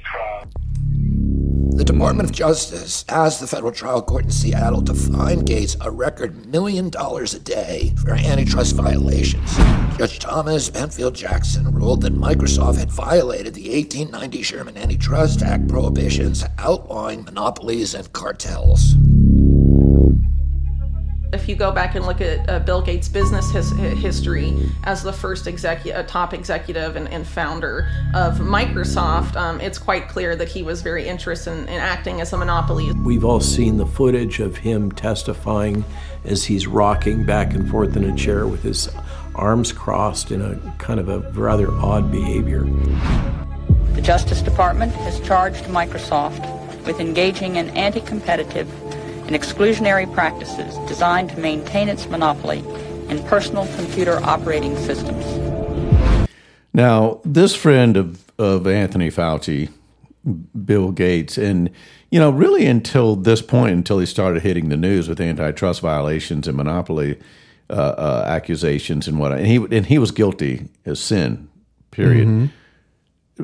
The 1.77 1.85
Department 1.85 2.27
of 2.27 2.35
Justice 2.35 3.05
asked 3.07 3.39
the 3.39 3.45
federal 3.45 3.71
trial 3.71 4.01
court 4.01 4.23
in 4.23 4.31
Seattle 4.31 4.81
to 4.81 4.95
fine 4.95 5.41
Gates 5.41 5.77
a 5.79 5.91
record 5.91 6.47
million 6.47 6.89
dollars 6.89 7.35
a 7.35 7.39
day 7.39 7.93
for 8.01 8.13
antitrust 8.13 8.73
violations. 8.75 9.55
Judge 9.95 10.17
Thomas 10.17 10.71
Penfield 10.71 11.13
Jackson 11.13 11.71
ruled 11.71 12.01
that 12.01 12.15
Microsoft 12.15 12.79
had 12.79 12.89
violated 12.89 13.53
the 13.53 13.69
1890 13.69 14.41
Sherman 14.41 14.75
Antitrust 14.75 15.43
Act 15.43 15.67
prohibitions 15.67 16.43
outlawing 16.57 17.23
monopolies 17.23 17.93
and 17.93 18.11
cartels. 18.11 18.95
If 21.33 21.47
if 21.47 21.51
you 21.51 21.55
go 21.55 21.71
back 21.71 21.95
and 21.95 22.05
look 22.05 22.19
at 22.19 22.49
uh, 22.49 22.59
Bill 22.59 22.81
Gates' 22.81 23.07
business 23.07 23.49
his, 23.51 23.71
history 23.71 24.53
as 24.83 25.01
the 25.01 25.13
first 25.13 25.45
execu- 25.45 26.05
top 26.05 26.33
executive 26.33 26.97
and, 26.97 27.07
and, 27.07 27.25
founder 27.25 27.89
of 28.13 28.39
Microsoft, 28.39 29.37
um, 29.37 29.61
it's 29.61 29.77
quite 29.77 30.09
clear 30.09 30.35
that 30.35 30.49
he 30.49 30.61
was 30.61 30.81
very 30.81 31.07
interested 31.07 31.53
in, 31.53 31.59
in 31.69 31.79
acting 31.79 32.19
as 32.19 32.33
a 32.33 32.37
monopoly. 32.37 32.91
We've 32.91 33.23
all 33.23 33.39
seen 33.39 33.77
the 33.77 33.85
footage 33.85 34.41
of 34.41 34.57
him 34.57 34.91
testifying 34.91 35.85
as 36.25 36.43
he's 36.43 36.67
rocking 36.67 37.25
back 37.25 37.53
and 37.53 37.69
forth 37.69 37.95
in 37.95 38.03
a 38.03 38.13
chair 38.13 38.45
with 38.45 38.63
his 38.63 38.89
arms 39.33 39.71
crossed 39.71 40.31
in 40.31 40.41
a 40.41 40.75
kind 40.79 40.99
of 40.99 41.07
a 41.07 41.19
rather 41.31 41.71
odd 41.75 42.11
behavior. 42.11 42.65
The 43.93 44.01
Justice 44.01 44.41
Department 44.41 44.91
has 44.95 45.21
charged 45.21 45.63
Microsoft 45.67 46.45
with 46.85 46.99
engaging 46.99 47.55
in 47.55 47.69
anti 47.69 48.01
competitive 48.01 48.67
and 49.27 49.35
exclusionary 49.35 50.11
practices 50.13 50.77
designed 50.87 51.29
to 51.29 51.39
maintain 51.39 51.89
its 51.89 52.07
monopoly 52.07 52.59
in 53.09 53.21
personal 53.23 53.67
computer 53.75 54.19
operating 54.23 54.75
systems. 54.77 55.25
Now, 56.73 57.21
this 57.23 57.55
friend 57.55 57.97
of, 57.97 58.31
of 58.37 58.67
Anthony 58.67 59.09
Fauci, 59.09 59.69
Bill 60.65 60.91
Gates, 60.91 61.37
and 61.37 61.69
you 62.09 62.19
know, 62.19 62.29
really 62.29 62.65
until 62.65 63.15
this 63.15 63.41
point, 63.41 63.73
until 63.73 63.99
he 63.99 64.05
started 64.05 64.43
hitting 64.43 64.69
the 64.69 64.77
news 64.77 65.09
with 65.09 65.19
antitrust 65.19 65.81
violations 65.81 66.47
and 66.47 66.55
monopoly 66.55 67.19
uh, 67.69 67.73
uh, 67.73 68.23
accusations 68.27 69.07
and 69.07 69.19
what, 69.19 69.33
and 69.33 69.45
he 69.45 69.57
and 69.57 69.85
he 69.85 69.97
was 69.97 70.11
guilty 70.11 70.69
as 70.85 70.99
sin. 70.99 71.49
Period. 71.91 72.27
Mm-hmm. 72.27 72.45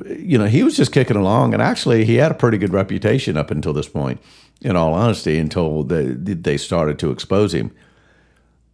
You 0.07 0.37
know, 0.37 0.45
he 0.45 0.63
was 0.63 0.75
just 0.75 0.91
kicking 0.91 1.17
along, 1.17 1.53
and 1.53 1.61
actually, 1.61 2.05
he 2.05 2.15
had 2.15 2.31
a 2.31 2.35
pretty 2.35 2.57
good 2.57 2.73
reputation 2.73 3.37
up 3.37 3.51
until 3.51 3.73
this 3.73 3.87
point. 3.87 4.19
In 4.61 4.75
all 4.75 4.93
honesty, 4.93 5.37
until 5.39 5.83
they 5.83 6.05
they 6.05 6.57
started 6.57 6.97
to 6.99 7.11
expose 7.11 7.53
him. 7.53 7.71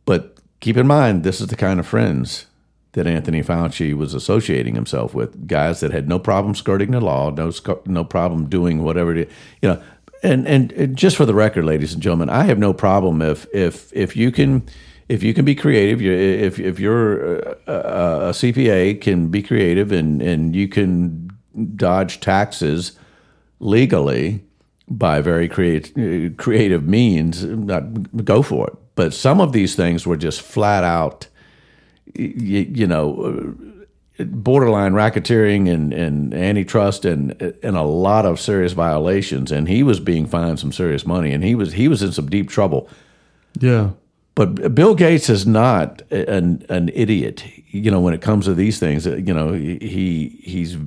But 0.06 0.38
keep 0.60 0.78
in 0.78 0.88
mind, 0.88 1.24
this 1.24 1.42
is 1.42 1.48
the 1.48 1.56
kind 1.56 1.80
of 1.80 1.88
friends 1.88 2.46
that 2.94 3.08
Anthony 3.08 3.44
Fauci 3.44 3.96
was 3.96 4.14
associating 4.14 4.76
himself 4.76 5.14
with 5.14 5.48
guys 5.48 5.80
that 5.80 5.92
had 5.92 6.08
no 6.08 6.20
problem 6.20 6.56
skirting 6.56 6.92
the 6.92 7.02
law, 7.02 7.30
no 7.30 7.52
no 7.86 8.04
problem 8.04 8.48
doing 8.48 8.84
whatever 8.84 9.12
it 9.12 9.28
is, 9.28 9.34
you 9.62 9.70
know. 9.70 9.82
And 10.22 10.48
and 10.48 10.98
just 10.98 11.16
for 11.16 11.26
the 11.26 11.34
record, 11.34 11.66
ladies 11.66 11.94
and 11.94 12.04
gentlemen, 12.04 12.30
I 12.30 12.44
have 12.44 12.60
no 12.60 12.74
problem 12.74 13.22
if 13.22 13.48
if 13.54 13.92
if 13.94 14.16
you 14.16 14.32
can 14.32 14.68
if 15.10 15.24
you 15.24 15.34
can 15.34 15.44
be 15.44 15.56
creative, 15.56 16.02
if 16.02 16.60
if 16.60 16.80
you're 16.80 17.40
uh, 17.40 17.56
uh, 17.68 17.72
a, 17.72 18.28
a 18.28 18.32
CPA 18.32 19.02
can 19.02 19.30
be 19.30 19.42
creative 19.42 19.92
and 19.92 20.22
and 20.22 20.56
you 20.56 20.68
can 20.68 21.30
dodge 21.76 22.20
taxes 22.20 22.94
legally 23.60 24.44
by 24.88 25.20
very 25.20 25.50
creative 25.50 26.38
creative 26.38 26.88
means, 26.88 27.44
go 28.24 28.42
for 28.42 28.68
it. 28.68 28.74
But 28.96 29.14
some 29.14 29.42
of 29.42 29.52
these 29.52 29.76
things 29.76 30.06
were 30.06 30.18
just 30.18 30.42
flat 30.42 30.84
out 30.84 31.28
you, 32.16 32.68
you 32.74 32.88
know, 32.88 33.56
uh, 34.20 34.24
borderline 34.26 34.94
racketeering 34.94 35.72
and, 35.72 35.94
and 35.94 36.34
antitrust 36.34 37.06
and 37.06 37.32
and 37.64 37.78
a 37.78 37.84
lot 37.84 38.26
of 38.26 38.40
serious 38.40 38.74
violations. 38.74 39.52
And 39.52 39.68
he 39.68 39.84
was 39.84 40.00
being 40.00 40.26
fined 40.26 40.60
some 40.60 40.72
serious 40.72 41.06
money, 41.06 41.32
and 41.32 41.44
he 41.44 41.56
was 41.56 41.74
he 41.74 41.88
was 41.88 42.02
in 42.02 42.12
some 42.12 42.30
deep 42.30 42.50
trouble. 42.50 42.90
Yeah. 43.60 43.92
But 44.40 44.74
Bill 44.74 44.96
Gates 44.96 45.30
is 45.30 45.46
not 45.46 46.02
an 46.14 46.66
an 46.70 46.92
idiot. 46.94 47.44
You 47.68 47.92
know, 47.92 48.00
when 48.00 48.14
it 48.14 48.22
comes 48.22 48.46
to 48.46 48.54
these 48.54 48.80
things, 48.80 49.06
uh, 49.06 49.18
you 49.18 49.34
know, 49.34 49.52
he 49.52 50.40
he's 50.42 50.78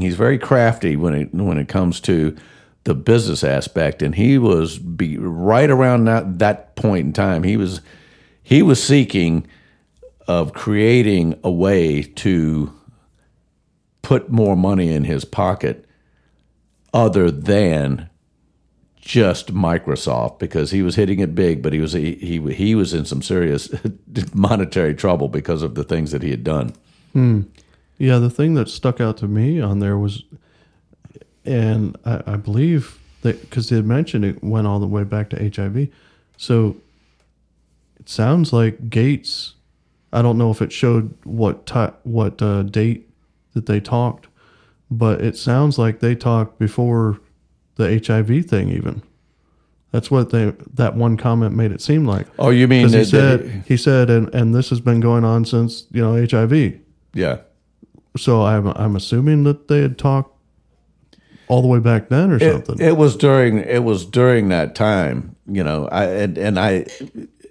he's 0.00 0.14
very 0.14 0.38
crafty 0.38 0.96
when 0.96 1.12
it 1.12 1.34
when 1.34 1.58
it 1.58 1.68
comes 1.68 2.00
to 2.00 2.34
the 2.84 2.94
business 2.94 3.44
aspect, 3.44 4.00
and 4.00 4.14
he 4.14 4.38
was 4.38 4.78
be 4.78 5.18
right 5.18 5.68
around 5.68 6.06
that 6.06 6.38
that 6.38 6.74
point 6.74 7.04
in 7.04 7.12
time. 7.12 7.42
He 7.42 7.58
was 7.58 7.82
he 8.42 8.62
was 8.62 8.82
seeking 8.82 9.46
of 10.26 10.54
creating 10.54 11.38
a 11.44 11.50
way 11.50 12.00
to 12.00 12.72
put 14.00 14.30
more 14.30 14.56
money 14.56 14.90
in 14.90 15.04
his 15.04 15.26
pocket 15.26 15.84
other 16.94 17.30
than 17.30 18.08
just 19.06 19.54
Microsoft 19.54 20.38
because 20.38 20.70
he 20.70 20.82
was 20.82 20.96
hitting 20.96 21.20
it 21.20 21.34
big, 21.34 21.62
but 21.62 21.72
he 21.72 21.80
was 21.80 21.92
he 21.92 22.14
he, 22.16 22.40
he 22.52 22.74
was 22.74 22.92
in 22.92 23.04
some 23.04 23.22
serious 23.22 23.72
monetary 24.34 24.94
trouble 24.94 25.28
because 25.28 25.62
of 25.62 25.74
the 25.74 25.84
things 25.84 26.12
that 26.12 26.22
he 26.22 26.30
had 26.30 26.44
done. 26.44 26.74
Hmm. 27.12 27.42
Yeah, 27.98 28.18
the 28.18 28.30
thing 28.30 28.54
that 28.54 28.68
stuck 28.68 29.00
out 29.00 29.16
to 29.18 29.28
me 29.28 29.60
on 29.60 29.78
there 29.78 29.96
was, 29.96 30.22
and 31.46 31.96
I, 32.04 32.22
I 32.26 32.36
believe 32.36 32.98
that 33.22 33.40
because 33.40 33.70
they 33.70 33.76
had 33.76 33.86
mentioned 33.86 34.24
it 34.24 34.42
went 34.44 34.66
all 34.66 34.80
the 34.80 34.86
way 34.86 35.04
back 35.04 35.30
to 35.30 35.50
HIV, 35.50 35.88
so 36.36 36.76
it 37.98 38.08
sounds 38.08 38.52
like 38.52 38.90
Gates 38.90 39.54
I 40.12 40.22
don't 40.22 40.38
know 40.38 40.50
if 40.50 40.62
it 40.62 40.72
showed 40.72 41.14
what 41.24 41.70
what 42.04 42.40
uh, 42.40 42.62
date 42.62 43.08
that 43.52 43.66
they 43.66 43.80
talked, 43.80 44.28
but 44.90 45.20
it 45.20 45.36
sounds 45.36 45.78
like 45.78 46.00
they 46.00 46.14
talked 46.14 46.58
before 46.58 47.20
the 47.76 48.02
HIV 48.04 48.46
thing 48.46 48.70
even. 48.70 49.02
That's 49.92 50.10
what 50.10 50.30
they 50.30 50.52
that 50.74 50.94
one 50.96 51.16
comment 51.16 51.54
made 51.54 51.72
it 51.72 51.80
seem 51.80 52.04
like. 52.04 52.26
Oh, 52.38 52.50
you 52.50 52.68
mean 52.68 52.88
he 52.88 53.04
said 53.04 53.64
he 53.66 53.76
said 53.76 54.10
and 54.10 54.34
and 54.34 54.54
this 54.54 54.68
has 54.70 54.80
been 54.80 55.00
going 55.00 55.24
on 55.24 55.44
since 55.44 55.86
you 55.90 56.02
know 56.02 56.14
HIV. 56.14 56.78
Yeah. 57.14 57.38
So 58.16 58.42
I'm 58.42 58.66
I'm 58.68 58.96
assuming 58.96 59.44
that 59.44 59.68
they 59.68 59.80
had 59.80 59.96
talked 59.96 60.36
all 61.48 61.62
the 61.62 61.68
way 61.68 61.78
back 61.78 62.08
then 62.08 62.30
or 62.30 62.38
something. 62.40 62.76
It, 62.80 62.88
it 62.88 62.96
was 62.96 63.16
during 63.16 63.58
it 63.58 63.84
was 63.84 64.04
during 64.04 64.48
that 64.48 64.74
time, 64.74 65.36
you 65.46 65.62
know. 65.62 65.88
I 65.88 66.04
and, 66.04 66.36
and 66.36 66.58
I 66.58 66.86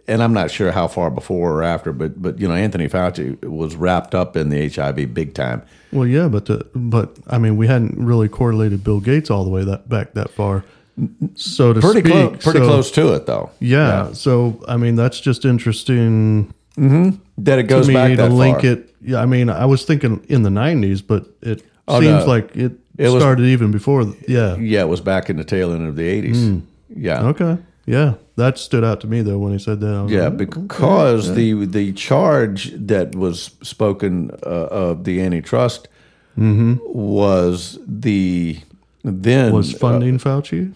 and 0.08 0.22
I'm 0.22 0.34
not 0.34 0.52
sure 0.52 0.72
how 0.72 0.88
far 0.88 1.10
before 1.10 1.54
or 1.54 1.64
after, 1.64 1.92
but 1.92 2.22
but 2.22 2.40
you 2.40 2.48
know 2.48 2.54
Anthony 2.54 2.88
Fauci 2.88 3.44
was 3.44 3.76
wrapped 3.76 4.14
up 4.14 4.38
in 4.38 4.50
the 4.50 4.70
HIV 4.70 5.14
big 5.14 5.34
time. 5.34 5.64
Well, 5.92 6.08
yeah, 6.08 6.28
but 6.28 6.46
the, 6.46 6.68
but 6.76 7.18
I 7.28 7.38
mean 7.38 7.58
we 7.58 7.68
hadn't 7.68 7.98
really 7.98 8.30
correlated 8.30 8.84
Bill 8.84 9.00
Gates 9.00 9.30
all 9.30 9.44
the 9.44 9.50
way 9.50 9.64
that 9.64 9.90
back 9.90 10.14
that 10.14 10.30
far, 10.30 10.64
so 11.36 11.74
to 11.74 11.80
pretty 11.80 12.02
speak. 12.02 12.12
Close, 12.12 12.44
pretty 12.44 12.60
so, 12.60 12.68
close 12.68 12.92
to 12.92 13.14
it 13.16 13.26
though. 13.26 13.50
Yeah, 13.60 14.08
yeah, 14.08 14.14
So 14.14 14.64
I 14.68 14.78
mean 14.78 14.96
that's 14.96 15.20
just 15.20 15.46
interesting. 15.46 16.54
Mm-hmm. 16.78 17.22
That 17.38 17.60
it 17.60 17.64
goes 17.64 17.86
to 17.86 17.90
me 17.90 17.94
back 17.94 18.18
to 18.18 18.28
link 18.28 18.62
far. 18.62 18.72
it. 18.72 18.96
Yeah, 19.02 19.22
I 19.22 19.26
mean 19.26 19.50
I 19.50 19.66
was 19.66 19.86
thinking 19.86 20.26
in 20.30 20.44
the 20.44 20.50
'90s, 20.50 21.06
but 21.06 21.26
it 21.42 21.64
oh, 21.88 22.00
seems 22.00 22.26
no. 22.26 22.28
like 22.28 22.56
it, 22.56 22.74
it 22.98 23.10
started 23.10 23.44
was, 23.44 23.52
even 23.52 23.72
before. 23.72 24.04
Yeah, 24.28 24.56
yeah, 24.58 24.82
it 24.82 24.90
was 24.90 25.02
back 25.02 25.30
in 25.30 25.38
the 25.38 25.44
tail 25.44 25.72
end 25.72 25.88
of 25.88 25.96
the 25.96 26.22
'80s. 26.22 26.36
Mm. 26.36 26.62
Yeah. 26.96 27.28
Okay. 27.28 27.58
Yeah, 27.86 28.16
that 28.36 28.58
stood 28.58 28.84
out 28.84 29.02
to 29.02 29.08
me 29.08 29.22
though 29.22 29.38
when 29.38 29.54
he 29.54 29.60
said 29.60 29.80
that. 29.80 30.08
Yeah, 30.10 30.28
like, 30.28 30.38
because 30.38 31.30
okay. 31.30 31.54
the 31.54 31.66
the 31.66 31.94
charge 31.94 32.72
that 32.76 33.16
was 33.16 33.52
spoken 33.62 34.32
uh, 34.46 34.68
of 34.68 35.04
the 35.06 35.22
antitrust 35.22 35.88
mm-hmm. 36.38 36.76
was 36.84 37.80
the 37.88 38.60
then 39.04 39.54
was 39.54 39.74
funding 39.74 40.16
uh, 40.16 40.20
Fauci. 40.20 40.74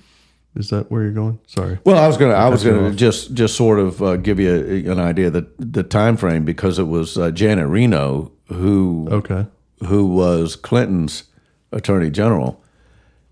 Is 0.56 0.70
that 0.72 0.92
where 0.92 1.04
you're 1.04 1.12
going? 1.12 1.40
Sorry. 1.48 1.80
Well, 1.84 1.98
I 1.98 2.08
was 2.08 2.18
gonna 2.18 2.34
I 2.34 2.50
was 2.50 2.64
gonna 2.64 2.92
just 2.92 3.34
just 3.34 3.56
sort 3.56 3.80
of 3.80 4.02
uh, 4.02 4.18
give 4.18 4.40
you 4.40 4.52
a, 4.88 4.92
an 4.92 5.00
idea 5.00 5.30
that 5.30 5.48
the 5.58 5.84
time 5.84 6.18
frame 6.18 6.46
because 6.46 6.80
it 6.80 6.88
was 6.88 7.18
uh, 7.18 7.32
Janet 7.32 7.68
Reno 7.68 8.32
who 8.48 9.08
okay 9.12 9.46
who 9.86 10.06
was 10.08 10.56
Clinton's 10.56 11.26
attorney 11.72 12.10
general 12.10 12.64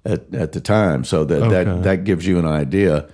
at 0.05 0.33
at 0.33 0.51
the 0.51 0.61
time, 0.61 1.03
so 1.03 1.25
that 1.25 1.41
okay. 1.43 1.63
that 1.63 1.83
that 1.83 2.03
gives 2.03 2.25
you 2.25 2.39
an 2.39 2.45
idea 2.45 3.09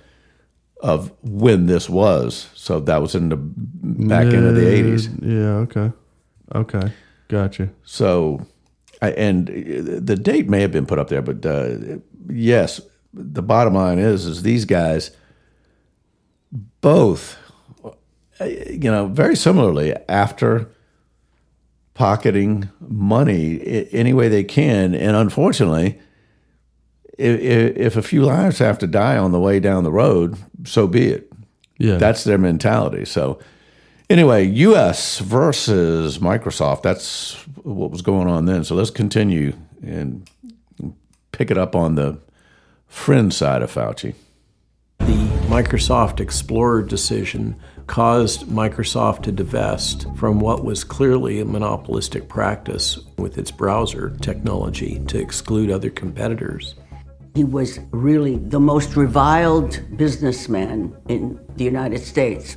of 0.84 1.10
when 1.22 1.64
this 1.64 1.88
was. 1.88 2.50
So 2.54 2.78
that 2.80 3.00
was 3.00 3.14
in 3.14 3.30
the 3.30 3.38
back 3.38 4.26
end 4.26 4.44
of 4.44 4.54
the 4.54 4.68
eighties. 4.68 5.08
Yeah. 5.20 5.64
Okay. 5.64 5.90
Okay. 6.54 6.92
Gotcha. 7.28 7.70
So, 7.84 8.46
I, 9.00 9.12
and 9.12 9.46
the 9.48 10.14
date 10.14 10.46
may 10.48 10.60
have 10.60 10.72
been 10.72 10.84
put 10.84 10.98
up 10.98 11.08
there, 11.08 11.22
but 11.22 11.44
uh, 11.46 11.96
yes, 12.28 12.82
the 13.14 13.42
bottom 13.42 13.74
line 13.74 13.98
is 13.98 14.26
is 14.26 14.42
these 14.42 14.66
guys 14.66 15.10
both, 16.82 17.38
uh, 18.38 18.44
you 18.44 18.90
know, 18.90 19.06
very 19.06 19.36
similarly 19.36 19.94
after 20.06 20.68
pocketing 21.94 22.68
money 22.80 23.88
any 23.90 24.12
way 24.12 24.28
they 24.28 24.44
can, 24.44 24.94
and 24.94 25.16
unfortunately 25.16 25.98
if, 27.18 27.76
if 27.76 27.96
a 27.96 28.02
few 28.02 28.22
lives 28.22 28.58
have 28.58 28.78
to 28.78 28.86
die 28.86 29.16
on 29.16 29.32
the 29.32 29.40
way 29.40 29.60
down 29.60 29.84
the 29.84 29.92
road, 29.92 30.36
so 30.64 30.86
be 30.86 31.06
it. 31.08 31.32
Yeah, 31.78 31.96
that's 31.96 32.24
their 32.24 32.38
mentality. 32.38 33.04
So, 33.04 33.40
anyway, 34.08 34.44
U.S. 34.46 35.18
versus 35.18 36.18
Microsoft. 36.18 36.82
That's 36.82 37.34
what 37.62 37.90
was 37.90 38.02
going 38.02 38.28
on 38.28 38.46
then. 38.46 38.62
So 38.64 38.74
let's 38.74 38.90
continue 38.90 39.54
and 39.82 40.28
pick 41.32 41.50
it 41.50 41.58
up 41.58 41.74
on 41.74 41.96
the 41.96 42.18
friend 42.86 43.34
side 43.34 43.62
of 43.62 43.72
Fauci. 43.72 44.14
The 45.00 45.26
Microsoft 45.48 46.20
Explorer 46.20 46.82
decision 46.82 47.56
caused 47.86 48.46
Microsoft 48.46 49.22
to 49.24 49.32
divest 49.32 50.06
from 50.16 50.40
what 50.40 50.64
was 50.64 50.84
clearly 50.84 51.40
a 51.40 51.44
monopolistic 51.44 52.28
practice 52.28 52.98
with 53.18 53.36
its 53.36 53.50
browser 53.50 54.16
technology 54.20 55.00
to 55.06 55.20
exclude 55.20 55.70
other 55.70 55.90
competitors. 55.90 56.76
He 57.34 57.42
was 57.42 57.80
really 57.90 58.36
the 58.36 58.60
most 58.60 58.94
reviled 58.94 59.80
businessman 59.96 60.96
in 61.08 61.40
the 61.56 61.64
United 61.64 61.98
States. 61.98 62.56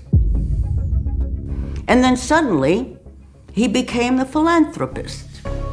And 1.88 2.04
then 2.04 2.16
suddenly, 2.16 2.96
he 3.52 3.68
became 3.68 4.18
the 4.18 4.26
philanthropist. 4.26 5.26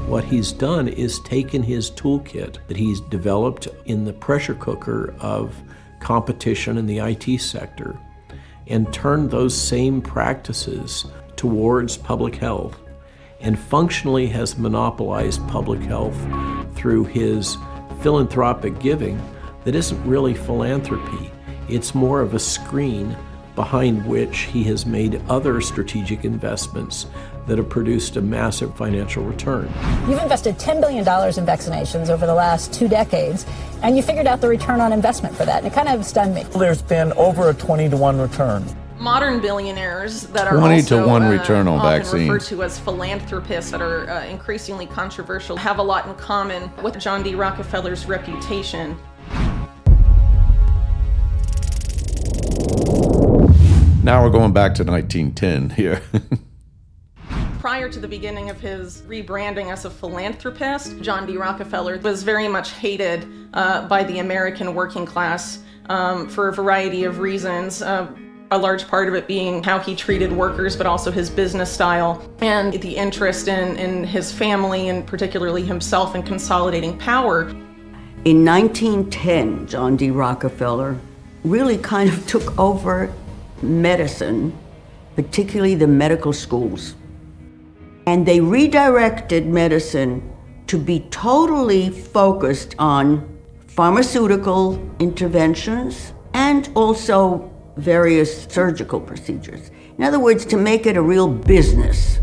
What 0.06 0.24
he's 0.24 0.52
done 0.52 0.88
is 0.88 1.20
taken 1.20 1.62
his 1.62 1.90
toolkit 1.90 2.66
that 2.66 2.78
he's 2.78 3.00
developed 3.00 3.68
in 3.84 4.06
the 4.06 4.12
pressure 4.14 4.54
cooker 4.54 5.14
of 5.20 5.54
competition 6.00 6.78
in 6.78 6.86
the 6.86 6.98
IT 6.98 7.40
sector 7.42 7.98
and 8.68 8.90
turned 8.90 9.30
those 9.30 9.54
same 9.54 10.00
practices 10.00 11.04
towards 11.36 11.98
public 11.98 12.36
health 12.36 12.78
and 13.40 13.58
functionally 13.58 14.26
has 14.28 14.56
monopolized 14.56 15.46
public 15.48 15.80
health 15.80 16.16
through 16.74 17.04
his 17.04 17.58
philanthropic 18.00 18.78
giving 18.78 19.20
that 19.64 19.74
isn't 19.74 20.04
really 20.04 20.34
philanthropy. 20.34 21.30
It's 21.68 21.94
more 21.94 22.20
of 22.20 22.34
a 22.34 22.38
screen 22.38 23.16
behind 23.54 24.04
which 24.06 24.40
he 24.40 24.64
has 24.64 24.84
made 24.84 25.22
other 25.28 25.60
strategic 25.60 26.24
investments 26.24 27.06
that 27.46 27.58
have 27.58 27.68
produced 27.68 28.16
a 28.16 28.20
massive 28.20 28.74
financial 28.76 29.22
return. 29.22 29.70
You've 30.08 30.20
invested 30.20 30.56
$10 30.58 30.80
billion 30.80 31.00
in 31.00 31.04
vaccinations 31.04 32.08
over 32.08 32.26
the 32.26 32.34
last 32.34 32.72
two 32.72 32.88
decades, 32.88 33.46
and 33.82 33.96
you 33.96 34.02
figured 34.02 34.26
out 34.26 34.40
the 34.40 34.48
return 34.48 34.80
on 34.80 34.92
investment 34.92 35.36
for 35.36 35.44
that. 35.44 35.58
And 35.58 35.66
it 35.66 35.72
kind 35.72 35.88
of 35.88 36.04
stunned 36.04 36.34
me. 36.34 36.44
There's 36.56 36.82
been 36.82 37.12
over 37.12 37.50
a 37.50 37.54
20 37.54 37.90
to 37.90 37.96
1 37.96 38.20
return. 38.20 38.64
Modern 39.04 39.38
billionaires 39.38 40.22
that 40.28 40.46
are 40.46 40.56
20 40.56 40.76
also, 40.76 41.02
to 41.02 41.06
1 41.06 41.22
uh, 41.22 41.30
return 41.30 41.68
on 41.68 41.76
often 41.76 42.00
vaccines. 42.00 42.30
referred 42.30 42.46
to 42.46 42.62
as 42.62 42.78
philanthropists 42.78 43.70
that 43.70 43.82
are 43.82 44.08
uh, 44.08 44.24
increasingly 44.24 44.86
controversial 44.86 45.58
have 45.58 45.78
a 45.78 45.82
lot 45.82 46.06
in 46.06 46.14
common 46.14 46.72
with 46.82 46.98
John 46.98 47.22
D. 47.22 47.34
Rockefeller's 47.34 48.06
reputation. 48.06 48.96
Now 54.02 54.24
we're 54.24 54.30
going 54.30 54.54
back 54.54 54.74
to 54.76 54.84
1910 54.84 55.68
here. 55.76 56.00
Prior 57.58 57.90
to 57.90 58.00
the 58.00 58.08
beginning 58.08 58.48
of 58.48 58.58
his 58.58 59.02
rebranding 59.02 59.70
as 59.70 59.84
a 59.84 59.90
philanthropist, 59.90 60.98
John 61.02 61.26
D. 61.26 61.36
Rockefeller 61.36 61.98
was 61.98 62.22
very 62.22 62.48
much 62.48 62.70
hated 62.70 63.28
uh, 63.52 63.86
by 63.86 64.02
the 64.02 64.20
American 64.20 64.74
working 64.74 65.04
class 65.04 65.58
um, 65.90 66.26
for 66.26 66.48
a 66.48 66.54
variety 66.54 67.04
of 67.04 67.18
reasons. 67.18 67.82
Uh, 67.82 68.08
a 68.50 68.58
large 68.58 68.86
part 68.86 69.08
of 69.08 69.14
it 69.14 69.26
being 69.26 69.62
how 69.62 69.78
he 69.78 69.94
treated 69.94 70.30
workers, 70.30 70.76
but 70.76 70.86
also 70.86 71.10
his 71.10 71.30
business 71.30 71.72
style 71.72 72.30
and 72.40 72.74
the 72.74 72.96
interest 72.96 73.48
in, 73.48 73.76
in 73.76 74.04
his 74.04 74.32
family 74.32 74.88
and 74.88 75.06
particularly 75.06 75.64
himself 75.64 76.14
in 76.14 76.22
consolidating 76.22 76.96
power. 76.98 77.48
In 78.24 78.44
1910, 78.44 79.66
John 79.66 79.96
D. 79.96 80.10
Rockefeller 80.10 80.98
really 81.44 81.78
kind 81.78 82.08
of 82.10 82.26
took 82.26 82.58
over 82.58 83.12
medicine, 83.62 84.56
particularly 85.14 85.74
the 85.74 85.86
medical 85.86 86.32
schools. 86.32 86.94
And 88.06 88.26
they 88.26 88.40
redirected 88.40 89.46
medicine 89.46 90.30
to 90.66 90.78
be 90.78 91.00
totally 91.10 91.90
focused 91.90 92.74
on 92.78 93.28
pharmaceutical 93.66 94.78
interventions 95.00 96.12
and 96.32 96.68
also 96.74 97.50
various 97.76 98.44
surgical 98.44 99.00
procedures. 99.00 99.70
In 99.98 100.04
other 100.04 100.18
words, 100.18 100.44
to 100.46 100.56
make 100.56 100.86
it 100.86 100.96
a 100.96 101.02
real 101.02 101.28
business. 101.28 102.20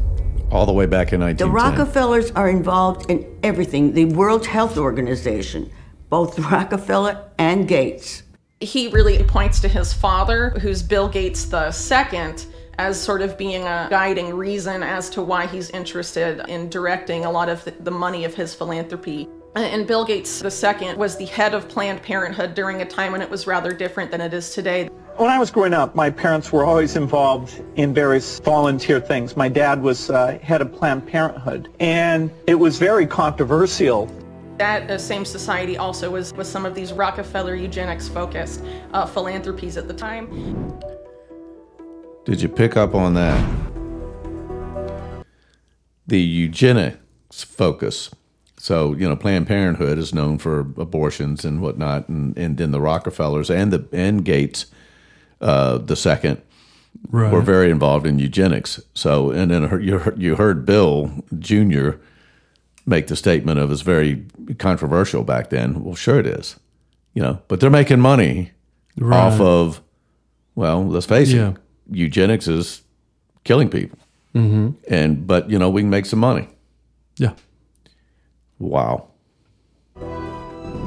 All 0.51 0.65
the 0.65 0.73
way 0.73 0.85
back 0.85 1.13
in 1.13 1.21
The 1.37 1.47
Rockefellers 1.47 2.31
are 2.31 2.49
involved 2.49 3.09
in 3.09 3.25
everything. 3.43 3.93
The 3.93 4.05
World 4.05 4.45
Health 4.45 4.77
Organization, 4.77 5.71
both 6.09 6.37
Rockefeller 6.51 7.29
and 7.37 7.67
Gates. 7.67 8.23
He 8.59 8.89
really 8.89 9.23
points 9.23 9.59
to 9.61 9.67
his 9.67 9.93
father, 9.93 10.51
who's 10.61 10.83
Bill 10.83 11.07
Gates 11.07 11.45
the 11.45 11.71
second, 11.71 12.45
as 12.77 13.01
sort 13.01 13.21
of 13.21 13.37
being 13.37 13.63
a 13.63 13.87
guiding 13.89 14.33
reason 14.33 14.83
as 14.83 15.09
to 15.11 15.21
why 15.21 15.47
he's 15.47 15.69
interested 15.69 16.41
in 16.47 16.69
directing 16.69 17.25
a 17.25 17.31
lot 17.31 17.47
of 17.49 17.63
the, 17.63 17.71
the 17.71 17.91
money 17.91 18.25
of 18.25 18.33
his 18.33 18.53
philanthropy. 18.53 19.27
And 19.55 19.85
Bill 19.85 20.05
Gates 20.05 20.41
II 20.43 20.95
was 20.95 21.17
the 21.17 21.25
head 21.25 21.53
of 21.53 21.67
Planned 21.67 22.01
Parenthood 22.01 22.53
during 22.53 22.81
a 22.81 22.85
time 22.85 23.11
when 23.11 23.21
it 23.21 23.29
was 23.29 23.47
rather 23.47 23.71
different 23.71 24.09
than 24.09 24.21
it 24.21 24.33
is 24.33 24.53
today. 24.53 24.89
When 25.21 25.29
I 25.29 25.37
was 25.37 25.51
growing 25.51 25.75
up, 25.75 25.93
my 25.93 26.09
parents 26.09 26.51
were 26.51 26.65
always 26.65 26.95
involved 26.95 27.63
in 27.75 27.93
various 27.93 28.39
volunteer 28.39 28.99
things. 28.99 29.37
My 29.37 29.49
dad 29.49 29.79
was 29.79 30.09
uh, 30.09 30.39
head 30.41 30.61
of 30.61 30.73
Planned 30.73 31.05
Parenthood, 31.05 31.69
and 31.79 32.31
it 32.47 32.55
was 32.55 32.79
very 32.79 33.05
controversial. 33.05 34.09
That 34.57 34.89
uh, 34.89 34.97
same 34.97 35.23
society 35.23 35.77
also 35.77 36.09
was, 36.09 36.33
was 36.33 36.49
some 36.49 36.65
of 36.65 36.73
these 36.73 36.91
Rockefeller 36.91 37.53
eugenics 37.53 38.07
focused 38.07 38.63
uh, 38.93 39.05
philanthropies 39.05 39.77
at 39.77 39.87
the 39.87 39.93
time. 39.93 40.25
Did 42.25 42.41
you 42.41 42.49
pick 42.49 42.75
up 42.75 42.95
on 42.95 43.13
that? 43.13 43.63
The 46.07 46.19
eugenics 46.19 47.43
focus. 47.43 48.09
So, 48.57 48.95
you 48.95 49.07
know, 49.07 49.15
Planned 49.15 49.45
Parenthood 49.45 49.99
is 49.99 50.15
known 50.15 50.39
for 50.39 50.61
abortions 50.61 51.45
and 51.45 51.61
whatnot, 51.61 52.09
and, 52.09 52.35
and 52.39 52.57
then 52.57 52.71
the 52.71 52.81
Rockefellers 52.81 53.51
and 53.51 53.71
the 53.71 53.87
and 53.91 54.25
Gates, 54.25 54.65
uh, 55.41 55.77
the 55.79 55.95
second, 55.95 56.41
Right. 57.09 57.31
were 57.33 57.41
very 57.41 57.71
involved 57.71 58.05
in 58.05 58.19
eugenics. 58.19 58.79
So, 58.93 59.31
and 59.31 59.49
then 59.49 59.63
you 59.81 59.97
heard, 59.97 60.21
you 60.21 60.35
heard 60.35 60.65
Bill 60.65 61.11
Jr. 61.39 61.91
make 62.85 63.07
the 63.07 63.15
statement 63.15 63.59
of 63.59 63.71
it's 63.71 63.81
very 63.81 64.25
controversial 64.59 65.23
back 65.23 65.49
then. 65.49 65.83
Well, 65.83 65.95
sure 65.95 66.19
it 66.19 66.27
is, 66.27 66.57
you 67.13 67.21
know, 67.21 67.39
but 67.47 67.59
they're 67.59 67.69
making 67.69 67.99
money 68.01 68.51
Right. 68.97 69.17
off 69.17 69.39
of, 69.39 69.81
well, 70.55 70.85
let's 70.85 71.05
face 71.05 71.31
Yeah. 71.31 71.49
it, 71.51 71.57
eugenics 71.89 72.47
is 72.47 72.81
killing 73.45 73.69
people. 73.69 73.97
Mm-hmm. 74.35 74.69
And 74.93 75.25
but 75.27 75.49
you 75.49 75.57
know 75.59 75.69
we 75.69 75.81
can 75.81 75.89
make 75.89 76.05
some 76.05 76.19
money. 76.19 76.47
Yeah. 77.17 77.33
Wow. 78.59 79.07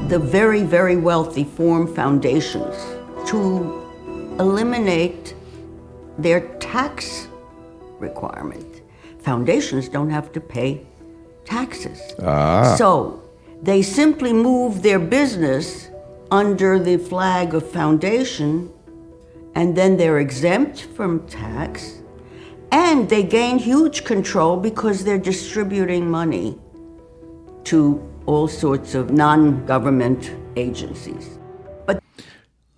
The 0.08 0.18
very, 0.18 0.62
very 0.62 0.96
wealthy 0.96 1.44
form 1.44 1.86
foundations 1.94 2.74
to 3.28 3.83
eliminate 4.38 5.34
their 6.18 6.40
tax 6.58 7.28
requirement. 7.98 8.82
Foundations 9.20 9.88
don't 9.88 10.10
have 10.10 10.32
to 10.32 10.40
pay 10.40 10.86
taxes. 11.44 12.00
Ah. 12.22 12.74
So 12.76 13.22
they 13.62 13.82
simply 13.82 14.32
move 14.32 14.82
their 14.82 14.98
business 14.98 15.88
under 16.30 16.78
the 16.78 16.98
flag 16.98 17.54
of 17.54 17.68
foundation, 17.70 18.70
and 19.54 19.76
then 19.76 19.96
they're 19.96 20.18
exempt 20.18 20.82
from 20.96 21.26
tax, 21.26 22.02
and 22.72 23.08
they 23.08 23.22
gain 23.22 23.58
huge 23.58 24.04
control 24.04 24.56
because 24.56 25.04
they're 25.04 25.18
distributing 25.18 26.10
money 26.10 26.58
to 27.64 28.02
all 28.26 28.48
sorts 28.48 28.94
of 28.94 29.10
non 29.10 29.64
government 29.66 30.32
agencies. 30.56 31.38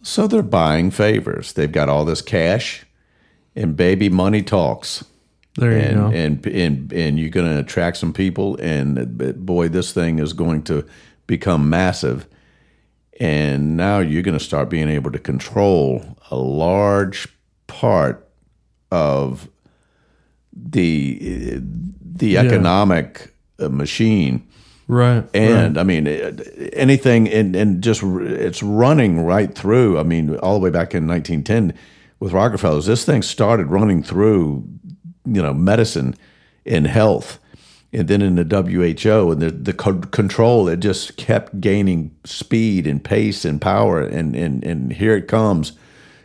So 0.07 0.29
they're 0.29 0.43
buying 0.43 0.93
favors. 0.93 1.53
They've 1.55 1.71
got 1.71 1.89
all 1.89 2.05
this 2.05 2.23
cash, 2.23 2.87
and 3.57 3.77
baby 3.77 4.09
money 4.09 4.41
talks. 4.41 5.05
There 5.57 5.73
you 5.73 5.79
and, 5.79 5.97
go. 5.97 6.07
And 6.17 6.47
and 6.47 6.93
and 6.93 7.19
you're 7.19 7.29
going 7.29 7.53
to 7.53 7.59
attract 7.59 7.97
some 7.97 8.13
people, 8.13 8.57
and 8.61 9.19
boy, 9.45 9.67
this 9.69 9.93
thing 9.93 10.21
is 10.21 10.33
going 10.33 10.63
to 10.65 10.87
become 11.27 11.69
massive. 11.69 12.29
And 13.19 13.77
now 13.77 13.99
you're 13.99 14.23
going 14.23 14.39
to 14.39 14.45
start 14.45 14.71
being 14.71 14.89
able 14.89 15.11
to 15.11 15.19
control 15.19 16.17
a 16.31 16.37
large 16.37 17.27
part 17.67 18.29
of 18.93 19.49
the 20.53 21.61
the 22.01 22.39
economic 22.39 23.35
uh, 23.59 23.69
machine. 23.71 24.46
Right. 24.89 25.25
And 25.35 25.77
right. 25.77 25.81
I 25.81 25.85
mean, 25.85 26.07
anything, 26.73 27.29
and, 27.29 27.57
and 27.57 27.83
just 27.83 28.03
it's 28.03 28.63
running 28.63 29.21
right 29.25 29.53
through. 29.53 29.99
I 29.99 30.03
mean, 30.05 30.37
all 30.37 30.55
the 30.55 30.65
way 30.65 30.71
back 30.71 30.95
in 30.95 31.07
1910 31.07 31.77
with 32.21 32.33
Rockefellers, 32.33 32.87
this 32.87 33.05
thing 33.05 33.23
started 33.23 33.67
running 33.67 34.03
through, 34.03 34.65
you 35.25 35.43
know, 35.43 35.53
medicine 35.53 36.15
and 36.65 36.87
health. 36.87 37.39
And 37.93 38.09
then 38.09 38.21
in 38.23 38.35
the 38.37 38.45
WHO 38.45 39.31
and 39.33 39.41
the, 39.43 39.51
the 39.51 39.73
co- 39.73 39.99
control, 40.01 40.69
it 40.69 40.79
just 40.81 41.17
kept 41.17 41.61
gaining 41.61 42.15
speed 42.25 42.87
and 42.87 43.03
pace 43.03 43.45
and 43.45 43.61
power. 43.61 44.01
And, 44.03 44.37
and, 44.37 44.63
and 44.65 44.93
here 44.93 45.17
it 45.17 45.29
comes, 45.29 45.73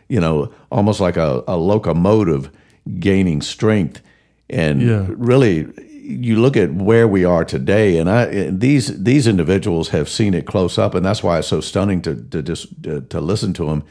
you 0.08 0.20
know, 0.20 0.52
almost 0.70 1.00
like 1.00 1.16
a, 1.16 1.42
a 1.48 1.56
locomotive 1.56 2.50
gaining 2.98 3.42
strength. 3.42 4.02
And 4.50 4.82
Yeah. 4.82 5.06
really, 5.08 5.66
you 6.02 6.40
look 6.40 6.56
at 6.56 6.72
where 6.72 7.06
we 7.06 7.24
are 7.24 7.44
today, 7.44 7.98
and 7.98 8.10
I 8.10 8.50
these 8.50 9.02
these 9.02 9.26
individuals 9.26 9.90
have 9.90 10.08
seen 10.08 10.34
it 10.34 10.46
close 10.46 10.76
up, 10.78 10.94
and 10.94 11.06
that's 11.06 11.22
why 11.22 11.38
it's 11.38 11.48
so 11.48 11.60
stunning 11.60 12.02
to 12.02 12.14
to 12.14 12.42
just 12.42 12.82
to, 12.82 13.00
to 13.00 13.20
listen 13.20 13.52
to 13.54 13.66
them. 13.66 13.84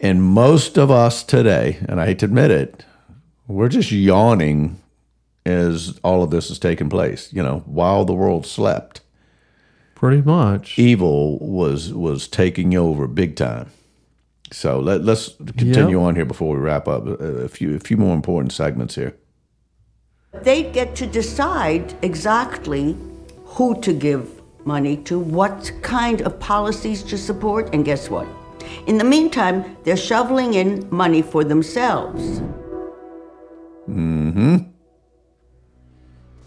And 0.00 0.22
most 0.22 0.78
of 0.78 0.90
us 0.90 1.22
today, 1.22 1.78
and 1.88 2.00
I 2.00 2.06
hate 2.06 2.18
to 2.20 2.26
admit 2.26 2.50
it, 2.50 2.84
we're 3.46 3.68
just 3.68 3.90
yawning 3.92 4.80
as 5.44 5.98
all 6.02 6.22
of 6.22 6.30
this 6.30 6.50
is 6.50 6.58
taking 6.58 6.88
place. 6.88 7.32
You 7.32 7.42
know, 7.42 7.62
while 7.66 8.04
the 8.04 8.14
world 8.14 8.46
slept, 8.46 9.00
Pretty 9.94 10.22
much. 10.22 10.78
evil 10.78 11.38
was 11.38 11.92
was 11.92 12.26
taking 12.28 12.74
over 12.74 13.06
big 13.06 13.36
time. 13.36 13.70
So 14.52 14.78
let, 14.78 15.02
let's 15.02 15.34
continue 15.56 16.00
on 16.00 16.14
here 16.14 16.24
before 16.24 16.54
we 16.54 16.60
wrap 16.60 16.86
up. 16.86 17.06
A, 17.06 17.44
a 17.44 17.48
few 17.48 17.74
a 17.74 17.80
few 17.80 17.96
more 17.96 18.14
important 18.14 18.52
segments 18.52 18.94
here. 18.94 19.14
But 20.36 20.44
they 20.44 20.64
get 20.64 20.94
to 20.96 21.06
decide 21.06 21.94
exactly 22.02 22.94
who 23.46 23.80
to 23.80 23.94
give 23.94 24.42
money 24.66 24.98
to, 25.04 25.18
what 25.18 25.72
kind 25.80 26.20
of 26.20 26.38
policies 26.38 27.02
to 27.04 27.16
support, 27.16 27.74
and 27.74 27.86
guess 27.86 28.10
what? 28.10 28.28
In 28.86 28.98
the 28.98 29.04
meantime, 29.04 29.78
they're 29.84 29.96
shoveling 29.96 30.52
in 30.52 30.86
money 30.90 31.22
for 31.22 31.42
themselves. 31.42 32.40
Mm-hmm. 33.88 34.56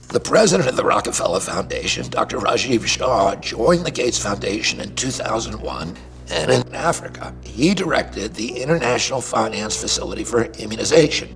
The 0.09 0.19
president 0.19 0.69
of 0.69 0.75
the 0.75 0.85
Rockefeller 0.85 1.39
Foundation, 1.39 2.07
Dr. 2.09 2.37
Rajiv 2.37 2.85
Shah, 2.85 3.37
joined 3.37 3.87
the 3.87 3.91
Gates 3.91 4.19
Foundation 4.19 4.81
in 4.81 4.93
2001, 4.93 5.97
and 6.29 6.51
in 6.51 6.75
Africa, 6.75 7.33
he 7.43 7.73
directed 7.73 8.35
the 8.35 8.61
International 8.61 9.19
Finance 9.19 9.81
Facility 9.81 10.23
for 10.23 10.43
Immunization. 10.59 11.35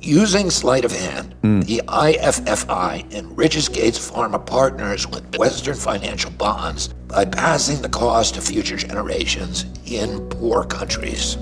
Using 0.00 0.48
sleight 0.48 0.84
of 0.84 0.92
hand, 0.92 1.34
the 1.42 1.82
IFFI 1.88 3.12
enriches 3.12 3.68
Gates 3.68 3.98
Pharma 3.98 4.44
partners 4.44 5.08
with 5.08 5.36
Western 5.36 5.74
financial 5.74 6.30
bonds 6.30 6.88
by 7.08 7.24
passing 7.24 7.82
the 7.82 7.88
cost 7.88 8.34
to 8.34 8.40
future 8.40 8.76
generations 8.76 9.64
in 9.86 10.20
poor 10.28 10.64
countries. 10.64 11.36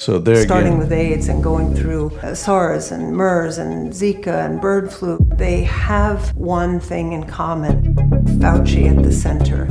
So 0.00 0.18
there 0.18 0.42
Starting 0.46 0.68
again, 0.68 0.78
with 0.78 0.92
AIDS 0.92 1.28
and 1.28 1.42
going 1.42 1.74
through 1.74 2.16
uh, 2.22 2.34
SARS 2.34 2.90
and 2.90 3.14
MERS 3.14 3.58
and 3.58 3.92
Zika 3.92 4.46
and 4.46 4.58
bird 4.58 4.90
flu, 4.90 5.18
they 5.34 5.64
have 5.64 6.34
one 6.34 6.80
thing 6.80 7.12
in 7.12 7.24
common 7.24 7.94
Fauci 8.40 8.88
at 8.88 9.02
the 9.02 9.12
center. 9.12 9.66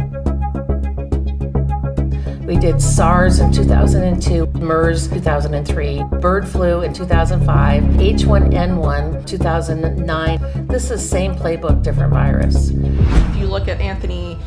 We 2.46 2.58
did 2.58 2.80
SARS 2.80 3.40
in 3.40 3.52
2002, 3.52 4.46
MERS 4.60 5.08
2003, 5.08 6.04
bird 6.20 6.48
flu 6.48 6.82
in 6.82 6.94
2005, 6.94 7.84
H1N1 7.84 9.26
2009. 9.26 10.68
This 10.68 10.92
is 10.92 11.10
same 11.10 11.34
playbook, 11.34 11.82
different 11.82 12.14
virus. 12.14 12.70
If 12.70 13.36
you 13.36 13.48
look 13.48 13.68
at 13.68 13.82
Anthony 13.82 14.38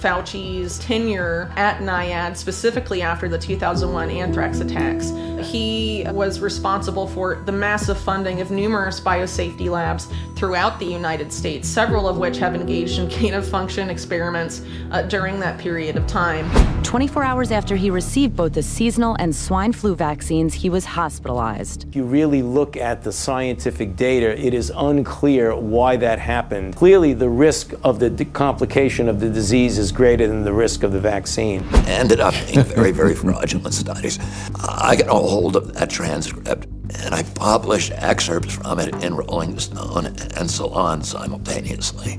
Fauci's 0.00 0.78
tenure 0.78 1.52
at 1.56 1.80
NIAID, 1.80 2.36
specifically 2.36 3.02
after 3.02 3.28
the 3.28 3.38
2001 3.38 4.10
anthrax 4.10 4.60
attacks, 4.60 5.10
he 5.40 6.04
was 6.10 6.40
responsible 6.40 7.06
for 7.06 7.36
the 7.46 7.52
massive 7.52 7.98
funding 7.98 8.40
of 8.40 8.50
numerous 8.50 9.00
biosafety 9.00 9.68
labs 9.68 10.08
throughout 10.38 10.78
the 10.78 10.86
United 10.86 11.32
States, 11.32 11.68
several 11.68 12.08
of 12.08 12.16
which 12.16 12.38
have 12.38 12.54
engaged 12.54 13.00
in 13.00 13.08
gain 13.08 13.34
of 13.34 13.46
function 13.46 13.90
experiments 13.90 14.62
uh, 14.92 15.02
during 15.02 15.40
that 15.40 15.58
period 15.58 15.96
of 15.96 16.06
time. 16.06 16.48
24 16.84 17.24
hours 17.24 17.50
after 17.50 17.74
he 17.74 17.90
received 17.90 18.36
both 18.36 18.52
the 18.52 18.62
seasonal 18.62 19.16
and 19.18 19.34
swine 19.34 19.72
flu 19.72 19.96
vaccines, 19.96 20.54
he 20.54 20.70
was 20.70 20.84
hospitalized. 20.84 21.88
If 21.88 21.96
you 21.96 22.04
really 22.04 22.42
look 22.42 22.76
at 22.76 23.02
the 23.02 23.12
scientific 23.12 23.96
data, 23.96 24.38
it 24.38 24.54
is 24.54 24.70
unclear 24.76 25.56
why 25.56 25.96
that 25.96 26.20
happened. 26.20 26.76
Clearly, 26.76 27.14
the 27.14 27.28
risk 27.28 27.74
of 27.82 27.98
the 27.98 28.08
d- 28.08 28.24
complication 28.26 29.08
of 29.08 29.18
the 29.18 29.28
disease 29.28 29.76
is 29.76 29.90
greater 29.90 30.28
than 30.28 30.44
the 30.44 30.52
risk 30.52 30.84
of 30.84 30.92
the 30.92 31.00
vaccine. 31.00 31.66
ended 31.88 32.20
up 32.20 32.32
being 32.46 32.62
very, 32.62 32.92
very 32.92 33.14
fraudulent 33.24 33.74
studies. 33.74 34.20
I 34.54 34.94
got 34.94 35.08
a 35.08 35.14
hold 35.14 35.56
of 35.56 35.74
that 35.74 35.90
transcript 35.90 36.68
and 36.96 37.14
I 37.14 37.22
published 37.22 37.92
excerpts 37.94 38.54
from 38.54 38.78
it 38.78 38.94
in 39.02 39.14
Rolling 39.14 39.58
Stone 39.58 40.06
and 40.06 40.50
Salon 40.50 41.02
simultaneously. 41.02 42.18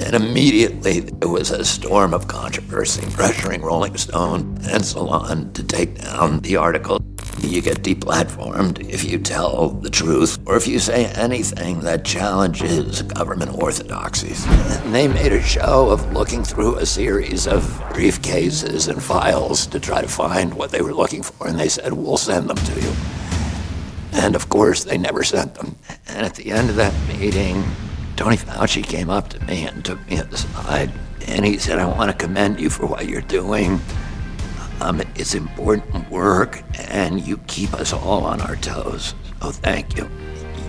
And 0.00 0.14
immediately 0.14 1.00
there 1.00 1.28
was 1.28 1.50
a 1.50 1.64
storm 1.64 2.14
of 2.14 2.28
controversy 2.28 3.02
pressuring 3.06 3.62
Rolling 3.62 3.96
Stone 3.96 4.58
and 4.68 4.84
Salon 4.84 5.52
to 5.54 5.62
take 5.62 6.00
down 6.00 6.40
the 6.40 6.56
article. 6.56 7.00
You 7.40 7.60
get 7.60 7.82
deplatformed 7.82 8.88
if 8.88 9.04
you 9.04 9.18
tell 9.18 9.68
the 9.68 9.90
truth 9.90 10.38
or 10.46 10.56
if 10.56 10.66
you 10.66 10.78
say 10.78 11.06
anything 11.06 11.80
that 11.80 12.04
challenges 12.04 13.02
government 13.02 13.52
orthodoxies. 13.54 14.44
And 14.46 14.94
they 14.94 15.08
made 15.08 15.32
a 15.32 15.42
show 15.42 15.90
of 15.90 16.12
looking 16.12 16.42
through 16.44 16.76
a 16.76 16.86
series 16.86 17.46
of 17.46 17.62
briefcases 17.92 18.88
and 18.88 19.02
files 19.02 19.66
to 19.68 19.80
try 19.80 20.00
to 20.00 20.08
find 20.08 20.54
what 20.54 20.70
they 20.70 20.80
were 20.80 20.94
looking 20.94 21.22
for, 21.22 21.46
and 21.46 21.58
they 21.58 21.68
said, 21.68 21.92
We'll 21.92 22.16
send 22.16 22.48
them 22.48 22.56
to 22.56 22.80
you. 22.80 22.92
And 24.16 24.34
of 24.34 24.48
course, 24.48 24.84
they 24.84 24.96
never 24.96 25.22
sent 25.22 25.54
them. 25.54 25.76
And 26.08 26.24
at 26.24 26.34
the 26.34 26.50
end 26.50 26.70
of 26.70 26.76
that 26.76 26.94
meeting, 27.06 27.62
Tony 28.16 28.36
Fauci 28.36 28.82
came 28.82 29.10
up 29.10 29.28
to 29.28 29.44
me 29.44 29.66
and 29.66 29.84
took 29.84 30.04
me 30.08 30.16
aside, 30.16 30.90
and 31.26 31.44
he 31.44 31.58
said, 31.58 31.78
I 31.78 31.86
want 31.86 32.10
to 32.10 32.16
commend 32.16 32.58
you 32.58 32.70
for 32.70 32.86
what 32.86 33.06
you're 33.06 33.20
doing. 33.20 33.78
Um, 34.80 35.02
it's 35.16 35.34
important 35.34 36.10
work, 36.10 36.62
and 36.88 37.20
you 37.20 37.36
keep 37.46 37.74
us 37.74 37.92
all 37.92 38.24
on 38.24 38.40
our 38.40 38.56
toes. 38.56 39.14
So 39.42 39.50
thank 39.50 39.96
you. 39.96 40.08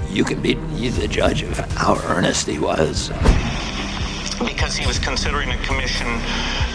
You 0.09 0.23
can 0.23 0.41
be 0.41 0.53
the 0.53 1.07
judge 1.07 1.41
of 1.41 1.57
how 1.73 1.95
earnest 2.05 2.47
he 2.47 2.59
was. 2.59 3.11
Because 4.39 4.75
he 4.75 4.85
was 4.85 4.99
considering 4.99 5.51
a 5.51 5.57
commission 5.63 6.07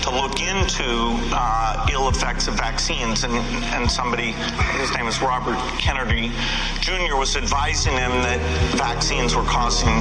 to 0.02 0.10
look 0.10 0.40
into 0.40 1.16
uh, 1.32 1.86
ill 1.92 2.08
effects 2.08 2.48
of 2.48 2.54
vaccines. 2.54 3.24
And, 3.24 3.34
and 3.74 3.90
somebody, 3.90 4.32
his 4.78 4.94
name 4.94 5.06
is 5.06 5.20
Robert 5.20 5.58
Kennedy 5.78 6.32
Jr., 6.80 7.16
was 7.16 7.36
advising 7.36 7.92
him 7.92 8.10
that 8.22 8.40
vaccines 8.76 9.34
were 9.34 9.44
causing 9.44 10.00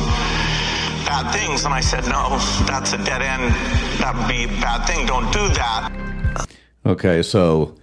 bad 1.06 1.32
things. 1.34 1.66
And 1.66 1.74
I 1.74 1.82
said, 1.82 2.06
no, 2.06 2.38
that's 2.66 2.94
a 2.94 2.98
dead 2.98 3.22
end. 3.22 3.54
That 4.00 4.16
would 4.18 4.28
be 4.28 4.44
a 4.44 4.62
bad 4.62 4.86
thing. 4.88 5.06
Don't 5.06 5.32
do 5.32 5.48
that. 5.56 6.48
Okay, 6.86 7.22
so 7.22 7.76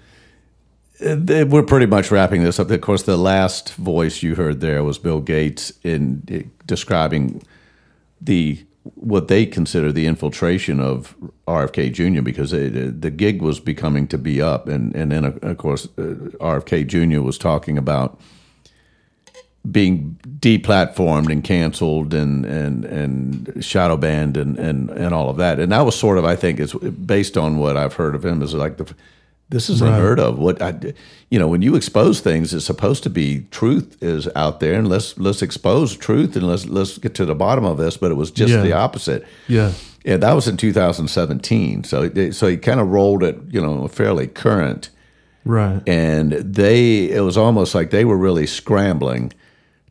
uh, 1.05 1.45
we're 1.49 1.63
pretty 1.63 1.87
much 1.87 2.11
wrapping 2.11 2.43
this 2.43 2.59
up. 2.59 2.71
Of 2.71 2.81
course, 2.81 3.05
the 3.05 3.17
last 3.17 3.75
voice 3.75 4.23
you 4.23 4.35
heard 4.35 4.61
there 4.61 4.83
was 4.83 4.99
Bill 4.99 5.21
Gates 5.21 5.73
in 5.85 6.23
uh, 6.33 6.49
describing 6.67 7.43
the 8.21 8.65
what 8.95 9.29
they 9.29 9.47
consider 9.47 9.93
the 9.93 10.07
infiltration 10.07 10.81
of 10.81 11.17
RFK 11.47 11.93
Jr. 11.93 12.23
because 12.23 12.53
it, 12.53 13.01
the 13.01 13.11
gig 13.11 13.43
was 13.43 13.61
becoming 13.61 14.07
to 14.09 14.19
be 14.19 14.41
up, 14.41 14.69
and 14.69 14.95
and 14.95 15.13
then 15.13 15.25
of 15.25 15.59
course 15.59 15.87
uh, 15.99 16.15
RFK 16.41 16.87
Jr. 16.87 17.21
was 17.21 17.39
talking 17.39 17.79
about 17.79 18.21
being 19.71 20.19
deplatformed 20.39 21.31
and 21.31 21.45
canceled 21.45 22.15
and 22.15 22.45
and 22.47 22.85
and 22.85 23.65
shadow 23.65 23.97
banned 23.97 24.37
and 24.37 24.59
and 24.59 24.91
and 24.91 25.15
all 25.15 25.29
of 25.29 25.37
that. 25.37 25.59
And 25.59 25.73
that 25.73 25.85
was 25.85 25.97
sort 25.97 26.19
of 26.19 26.25
I 26.25 26.37
think 26.37 26.61
is 26.61 26.75
based 26.75 27.37
on 27.37 27.59
what 27.59 27.77
I've 27.77 27.95
heard 27.95 28.15
of 28.15 28.25
him 28.25 28.43
is 28.43 28.55
like 28.55 28.77
the 28.77 28.95
this 29.51 29.71
is 29.71 29.81
Right. 29.81 29.89
unheard 29.89 30.21
of. 30.21 30.39
What 30.39 30.61
I 30.61 30.75
you 31.31 31.39
know 31.39 31.49
when 31.49 31.63
you 31.63 31.75
expose 31.75 32.21
things, 32.21 32.53
it's 32.55 32.65
supposed 32.67 33.03
to 33.05 33.11
be 33.11 33.47
truth 33.51 33.97
is 34.03 34.29
out 34.37 34.61
there, 34.61 34.75
and 34.75 34.89
let's 34.89 35.19
let's 35.19 35.43
expose 35.43 35.97
truth 35.97 36.37
and 36.37 36.47
let's 36.47 36.67
let's 36.67 36.99
get 36.99 37.15
to 37.15 37.25
the 37.27 37.35
bottom 37.35 37.65
of 37.65 37.79
this. 37.79 37.97
But 37.97 38.11
it 38.11 38.15
was 38.17 38.31
just 38.31 38.53
Yeah. 38.53 38.63
the 38.63 38.73
opposite. 38.73 39.25
Yeah. 39.49 39.73
Yeah, 40.05 40.17
that 40.19 40.33
was 40.35 40.49
in 40.49 40.57
2017. 40.57 41.85
So 41.85 42.03
it- 42.15 42.35
so 42.35 42.47
he 42.47 42.57
kind 42.57 42.81
of 42.81 42.89
rolled 42.89 43.23
it, 43.23 43.39
you 43.51 43.61
know, 43.61 43.87
fairly 43.89 44.27
current. 44.27 44.91
Right. 45.45 45.81
And 45.87 46.33
they 46.33 47.11
it 47.11 47.21
was 47.25 47.37
almost 47.37 47.75
like 47.75 47.91
they 47.91 48.05
were 48.05 48.17
really 48.19 48.47
scrambling 48.47 49.33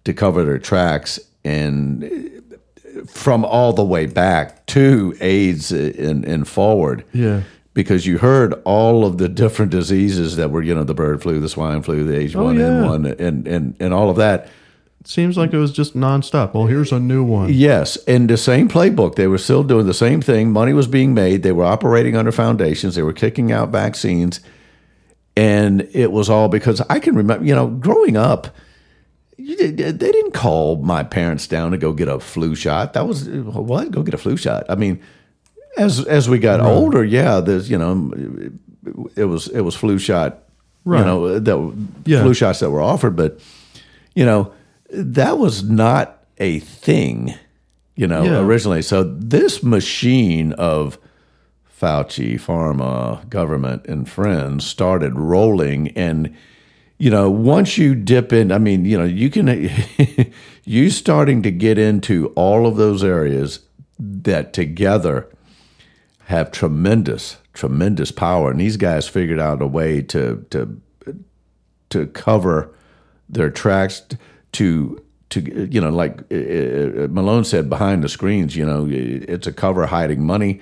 to 0.05 0.13
cover 0.13 0.43
their 0.45 0.59
tracks 0.59 1.19
and 1.43 2.09
from 3.07 3.45
all 3.45 3.73
the 3.73 3.83
way 3.83 4.05
back 4.05 4.65
to 4.67 5.13
AIDS 5.21 5.71
and, 5.71 6.25
and 6.25 6.47
forward. 6.47 7.03
Yeah. 7.13 7.41
Because 7.77 8.07
you 8.07 8.17
heard 8.17 8.55
all 8.65 9.05
of 9.05 9.19
the 9.19 9.29
different 9.29 9.71
diseases 9.71 10.35
that 10.37 10.49
were, 10.49 10.63
you 10.63 10.73
know, 10.73 10.83
the 10.83 10.95
bird 10.95 11.21
flu, 11.21 11.39
the 11.39 11.47
swine 11.47 11.83
flu, 11.83 12.03
the 12.03 12.13
H1N1, 12.13 13.19
and, 13.19 13.47
and, 13.47 13.75
and 13.79 13.93
all 13.93 14.09
of 14.09 14.15
that. 14.15 14.49
Seems 15.05 15.37
like 15.37 15.53
it 15.53 15.59
was 15.59 15.71
just 15.71 15.95
nonstop. 15.95 16.55
Well, 16.55 16.65
here's 16.65 16.91
a 16.91 16.99
new 16.99 17.23
one. 17.23 17.53
Yes, 17.53 17.95
and 18.07 18.27
the 18.27 18.35
same 18.35 18.67
playbook. 18.67 19.13
They 19.13 19.27
were 19.27 19.37
still 19.37 19.63
doing 19.63 19.85
the 19.85 19.93
same 19.93 20.23
thing. 20.23 20.51
Money 20.51 20.73
was 20.73 20.87
being 20.87 21.13
made. 21.13 21.43
They 21.43 21.51
were 21.51 21.65
operating 21.65 22.17
under 22.17 22.31
foundations. 22.31 22.95
They 22.95 23.03
were 23.03 23.13
kicking 23.13 23.51
out 23.51 23.69
vaccines, 23.69 24.39
and 25.35 25.87
it 25.93 26.11
was 26.11 26.31
all 26.31 26.49
because 26.49 26.81
I 26.89 26.99
can 26.99 27.15
remember. 27.15 27.45
You 27.45 27.53
know, 27.53 27.67
growing 27.67 28.17
up, 28.17 28.47
did, 29.37 29.77
they 29.77 30.11
didn't 30.11 30.33
call 30.33 30.77
my 30.77 31.03
parents 31.03 31.45
down 31.45 31.71
to 31.73 31.77
go 31.77 31.93
get 31.93 32.07
a 32.07 32.19
flu 32.19 32.55
shot. 32.55 32.93
That 32.93 33.07
was 33.07 33.29
what 33.29 33.91
go 33.91 34.01
get 34.01 34.15
a 34.15 34.17
flu 34.17 34.35
shot. 34.35 34.65
I 34.67 34.73
mean, 34.73 34.99
as 35.77 36.05
as 36.05 36.29
we 36.29 36.39
got 36.39 36.59
Right. 36.59 36.69
older, 36.69 37.03
yeah, 37.03 37.39
there's 37.39 37.69
you 37.69 37.77
know, 37.77 38.11
it 39.15 39.25
was 39.25 39.47
it 39.49 39.61
was 39.61 39.75
flu 39.75 39.97
shot. 39.97 40.39
Right. 40.85 40.99
You 40.99 41.05
know, 41.05 41.39
that 41.39 41.73
Yeah. 42.05 42.21
flu 42.23 42.33
shots 42.33 42.59
that 42.59 42.69
were 42.71 42.81
offered, 42.81 43.15
but 43.15 43.39
you 44.15 44.25
know, 44.25 44.51
that 44.91 45.37
was 45.37 45.63
not 45.63 46.23
a 46.37 46.59
thing, 46.59 47.33
you 47.95 48.07
know, 48.07 48.23
Yeah. 48.23 48.39
originally. 48.39 48.81
So 48.81 49.03
this 49.03 49.61
machine 49.63 50.53
of 50.53 50.97
Fauci, 51.81 52.35
pharma, 52.41 53.27
government, 53.29 53.85
and 53.87 54.09
friends 54.09 54.65
started 54.65 55.13
rolling, 55.19 55.89
and 55.89 56.31
you 56.99 57.11
know, 57.11 57.29
once 57.29 57.77
you 57.77 57.93
dip 57.93 58.33
in, 58.33 58.51
I 58.51 58.57
mean, 58.57 58.83
you 58.85 58.97
know, 58.97 59.03
you 59.05 59.29
can, 59.29 59.69
you 60.65 60.89
starting 60.89 61.43
to 61.43 61.51
get 61.51 61.77
into 61.77 62.27
all 62.35 62.65
of 62.65 62.75
those 62.77 63.03
areas 63.03 63.59
that 63.99 64.51
together 64.53 65.27
have 66.27 66.51
tremendous, 66.51 67.37
tremendous 67.53 68.11
power. 68.11 68.51
And 68.51 68.59
these 68.59 68.77
guys 68.77 69.07
figured 69.07 69.39
out 69.39 69.61
a 69.61 69.67
way 69.67 70.01
to, 70.03 70.45
to, 70.49 70.81
to 71.89 72.07
cover 72.07 72.73
their 73.29 73.49
tracks 73.49 74.01
to, 74.53 75.01
to, 75.29 75.67
you 75.71 75.79
know, 75.81 75.89
like 75.89 76.19
uh, 76.31 77.07
Malone 77.09 77.45
said, 77.45 77.69
behind 77.69 78.03
the 78.03 78.09
screens, 78.09 78.55
you 78.57 78.65
know, 78.65 78.87
it's 78.89 79.47
a 79.47 79.53
cover 79.53 79.85
hiding 79.85 80.25
money. 80.25 80.59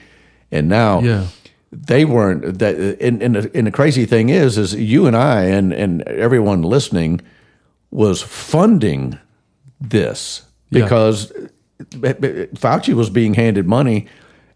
And 0.51 0.69
now, 0.69 1.01
Yeah. 1.01 1.27
they 1.71 2.05
weren't 2.05 2.59
that 2.59 2.75
and, 3.01 3.21
and, 3.23 3.35
the, 3.35 3.51
and 3.55 3.65
the 3.67 3.71
crazy 3.71 4.05
thing 4.05 4.29
is 4.29 4.57
is 4.57 4.73
you 4.75 5.07
and 5.07 5.15
i 5.17 5.43
and, 5.43 5.73
and 5.73 6.01
everyone 6.03 6.61
listening 6.61 7.19
was 7.91 8.21
funding 8.21 9.17
this 9.81 10.43
Yeah. 10.69 10.83
because 10.83 11.33
fauci 12.55 12.93
was 12.93 13.09
being 13.09 13.33
handed 13.33 13.67
money 13.67 14.07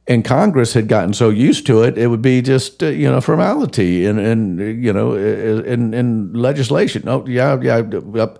and 0.09 0.25
congress 0.25 0.73
had 0.73 0.87
gotten 0.89 1.13
so 1.13 1.29
used 1.29 1.65
to 1.65 1.81
it 1.83 1.97
it 1.97 2.07
would 2.07 2.21
be 2.21 2.41
just 2.41 2.83
uh, 2.83 2.87
you 2.87 3.09
know 3.09 3.21
formality 3.21 4.05
and 4.05 4.19
and 4.19 4.83
you 4.83 4.91
know 4.91 5.13
in 5.15 5.93
in 5.93 6.33
legislation 6.33 7.07
oh 7.07 7.25
yeah 7.27 7.57
yeah 7.61 7.81
yep 8.13 8.39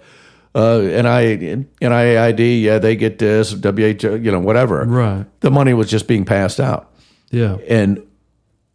uh, 0.56 0.80
NI, 0.80 1.38
NIAID, 1.80 2.62
yeah, 2.64 2.80
they 2.80 2.96
get 2.96 3.20
this, 3.20 3.52
WHO, 3.54 4.16
you 4.16 4.32
know, 4.32 4.40
whatever. 4.40 4.84
Right. 4.84 5.24
The 5.42 5.52
money 5.52 5.76
was 5.76 5.92
just 5.92 6.08
being 6.08 6.26
passed 6.26 6.60
out 6.60 6.92
Yeah. 7.30 7.58
and 7.68 8.02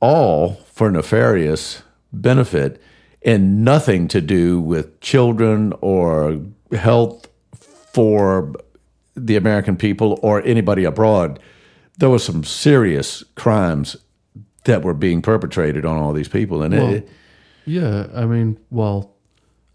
all 0.00 0.54
for 0.72 0.88
nefarious 0.88 1.82
benefit 2.12 2.80
and 3.22 3.64
nothing 3.64 4.06
to 4.08 4.20
do 4.20 4.60
with 4.60 5.00
children 5.00 5.72
or 5.80 6.40
health 6.72 7.26
for 7.92 8.52
the 9.16 9.34
American 9.34 9.76
people 9.76 10.20
or 10.22 10.42
anybody 10.42 10.84
abroad. 10.84 11.40
There 11.98 12.10
were 12.10 12.18
some 12.18 12.44
serious 12.44 13.22
crimes 13.36 13.96
that 14.64 14.82
were 14.82 14.94
being 14.94 15.22
perpetrated 15.22 15.84
on 15.84 15.96
all 15.96 16.12
these 16.12 16.28
people, 16.28 16.62
and 16.62 16.74
Well, 16.74 16.94
it, 16.94 17.08
yeah, 17.66 18.06
I 18.14 18.24
mean, 18.26 18.58
well, 18.70 19.12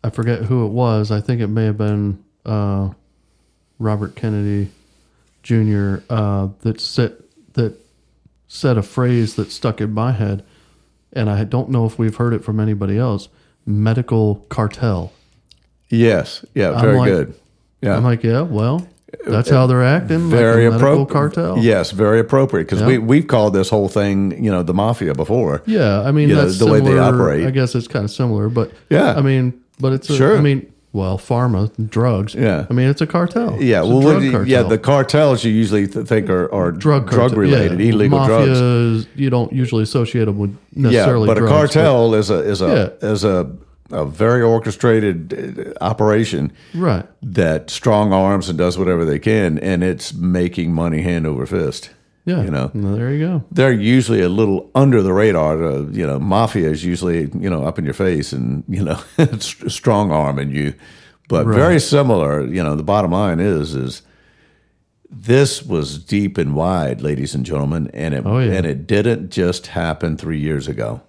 I 0.04 0.10
forget 0.10 0.44
who 0.44 0.66
it 0.66 0.70
was. 0.70 1.12
I 1.12 1.22
think 1.22 1.42
it 1.42 1.48
may 1.48 1.66
have 1.66 1.78
been 1.78 2.24
uh, 2.46 2.90
Robert 3.78 4.16
Kennedy 4.16 4.72
Jr. 5.44 5.98
Uh, 6.10 6.50
that 6.62 6.82
said 6.82 7.16
that 7.54 7.76
said 8.48 8.78
a 8.78 8.82
phrase 8.84 9.36
that 9.36 9.52
stuck 9.52 9.80
in 9.80 9.92
my 9.94 10.12
head, 10.12 10.44
and 11.14 11.30
I 11.30 11.44
don't 11.44 11.70
know 11.70 11.86
if 11.86 11.98
we've 12.00 12.16
heard 12.16 12.34
it 12.34 12.44
from 12.44 12.60
anybody 12.60 12.98
else. 12.98 13.30
Medical 13.66 14.36
cartel. 14.50 15.14
yes, 15.90 16.44
yeah, 16.56 16.72
I'm 16.72 16.82
very 16.82 16.98
like- 16.98 17.10
good. 17.12 17.36
Yeah, 17.82 17.96
I'm 17.96 18.04
like, 18.04 18.24
yeah, 18.24 18.42
well, 18.42 18.86
that's 19.28 19.50
how 19.50 19.68
they're 19.68 19.84
acting. 19.84 20.30
very 20.30 20.68
like 20.70 20.78
appropriate. 20.78 21.10
cartel. 21.10 21.58
Yes, 21.60 21.92
very 21.92 22.20
appropriate 22.20 22.66
because 22.66 22.82
Yeah. 22.82 22.88
we 22.88 22.98
we've 22.98 23.28
called 23.28 23.54
this 23.54 23.70
whole 23.70 23.90
thing, 23.90 24.44
you 24.44 24.52
know, 24.52 24.64
the 24.64 24.74
mafia 24.74 25.14
before. 25.14 25.62
Yeah, 25.66 26.02
I 26.02 26.12
mean 26.12 26.30
You 26.30 26.36
know, 26.36 26.46
that's 26.46 26.60
the 26.60 26.68
way 26.68 26.80
they 26.80 26.88
similar- 26.88 27.02
operate. 27.04 27.46
I 27.48 27.52
guess 27.52 27.76
it's 27.76 27.88
kind 27.88 28.06
of 28.06 28.12
similar, 28.12 28.50
but 28.50 28.72
Yeah. 28.90 29.14
I 29.16 29.22
mean, 29.22 29.54
but 29.80 29.94
it's 29.94 30.10
a, 30.10 30.16
Sure. 30.16 30.38
I 30.38 30.42
mean, 30.42 30.66
well, 30.92 31.18
pharma 31.20 31.70
drugs. 31.90 32.34
Yeah. 32.34 32.66
I 32.70 32.74
mean 32.74 32.90
it's 32.90 33.02
a 33.02 33.08
cartel. 33.08 33.58
Yeah, 33.60 33.82
It's 33.82 33.90
a 33.92 33.96
well, 33.96 34.24
you- 34.24 34.32
cartel. 34.32 34.48
yeah, 34.50 34.64
the 34.64 34.78
cartels 34.80 35.44
you 35.44 35.52
usually 35.52 35.86
think 35.86 36.30
are, 36.30 36.52
are 36.54 36.72
drug 36.72 37.08
drug 37.10 37.20
cartel. 37.30 37.38
related, 37.40 37.80
yeah. 37.80 37.90
illegal 37.92 38.20
Mafia 38.20 38.36
drugs. 38.46 38.60
Is, 38.60 39.08
you 39.16 39.30
don't 39.30 39.54
usually 39.54 39.84
associate 39.84 40.26
them 40.26 40.38
with 40.40 40.56
necessarily. 40.76 41.28
Yeah, 41.28 41.34
but 41.34 41.38
a 41.44 41.48
drugs, 41.48 41.74
cartel 41.74 42.14
is 42.16 42.30
a 42.32 42.40
is 42.40 42.62
a 42.62 42.68
Yeah. 43.02 43.10
is 43.10 43.24
a 43.24 43.48
a 43.92 44.06
very 44.06 44.42
orchestrated 44.42 45.74
uh, 45.80 45.84
operation 45.84 46.52
Right. 46.74 47.06
that 47.22 47.70
strong 47.70 48.14
arms 48.14 48.50
and 48.50 48.58
does 48.58 48.78
whatever 48.78 49.06
they 49.06 49.20
can, 49.20 49.58
and 49.60 49.84
it's 49.84 50.14
making 50.14 50.74
money 50.74 51.02
hand 51.02 51.26
over 51.28 51.46
fist. 51.46 51.90
Yeah, 52.26 52.44
you 52.44 52.52
know. 52.52 52.70
Well, 52.76 52.96
there 52.96 53.12
you 53.12 53.26
go. 53.26 53.44
They're 53.52 53.72
usually 53.72 54.22
a 54.22 54.30
little 54.30 54.70
under 54.76 55.02
the 55.02 55.14
radar. 55.14 55.64
Uh, 55.64 55.82
you 55.90 56.06
know, 56.06 56.20
mafia 56.20 56.70
is 56.70 56.86
usually 56.86 57.30
you 57.40 57.50
know 57.50 57.64
up 57.64 57.80
in 57.80 57.86
your 57.86 57.94
face 57.96 58.32
and 58.34 58.64
you 58.68 58.84
know 58.84 59.00
strong 59.40 60.12
arming 60.12 60.52
you, 60.52 60.74
but 61.28 61.46
Right. 61.48 61.56
very 61.56 61.80
similar. 61.80 62.46
You 62.46 62.62
know, 62.64 62.76
the 62.76 62.84
bottom 62.84 63.12
line 63.12 63.40
is 63.40 63.74
is 63.74 64.04
this 65.10 65.64
was 65.64 65.98
deep 65.98 66.38
and 66.38 66.54
wide, 66.54 67.02
ladies 67.02 67.34
and 67.34 67.44
gentlemen, 67.46 67.90
and 67.94 68.14
it 68.14 68.24
Oh, 68.26 68.38
yeah. 68.40 68.52
and 68.54 68.66
it 68.66 68.86
didn't 68.86 69.32
just 69.32 69.68
happen 69.68 70.16
three 70.18 70.40
years 70.40 70.68
ago. 70.68 71.02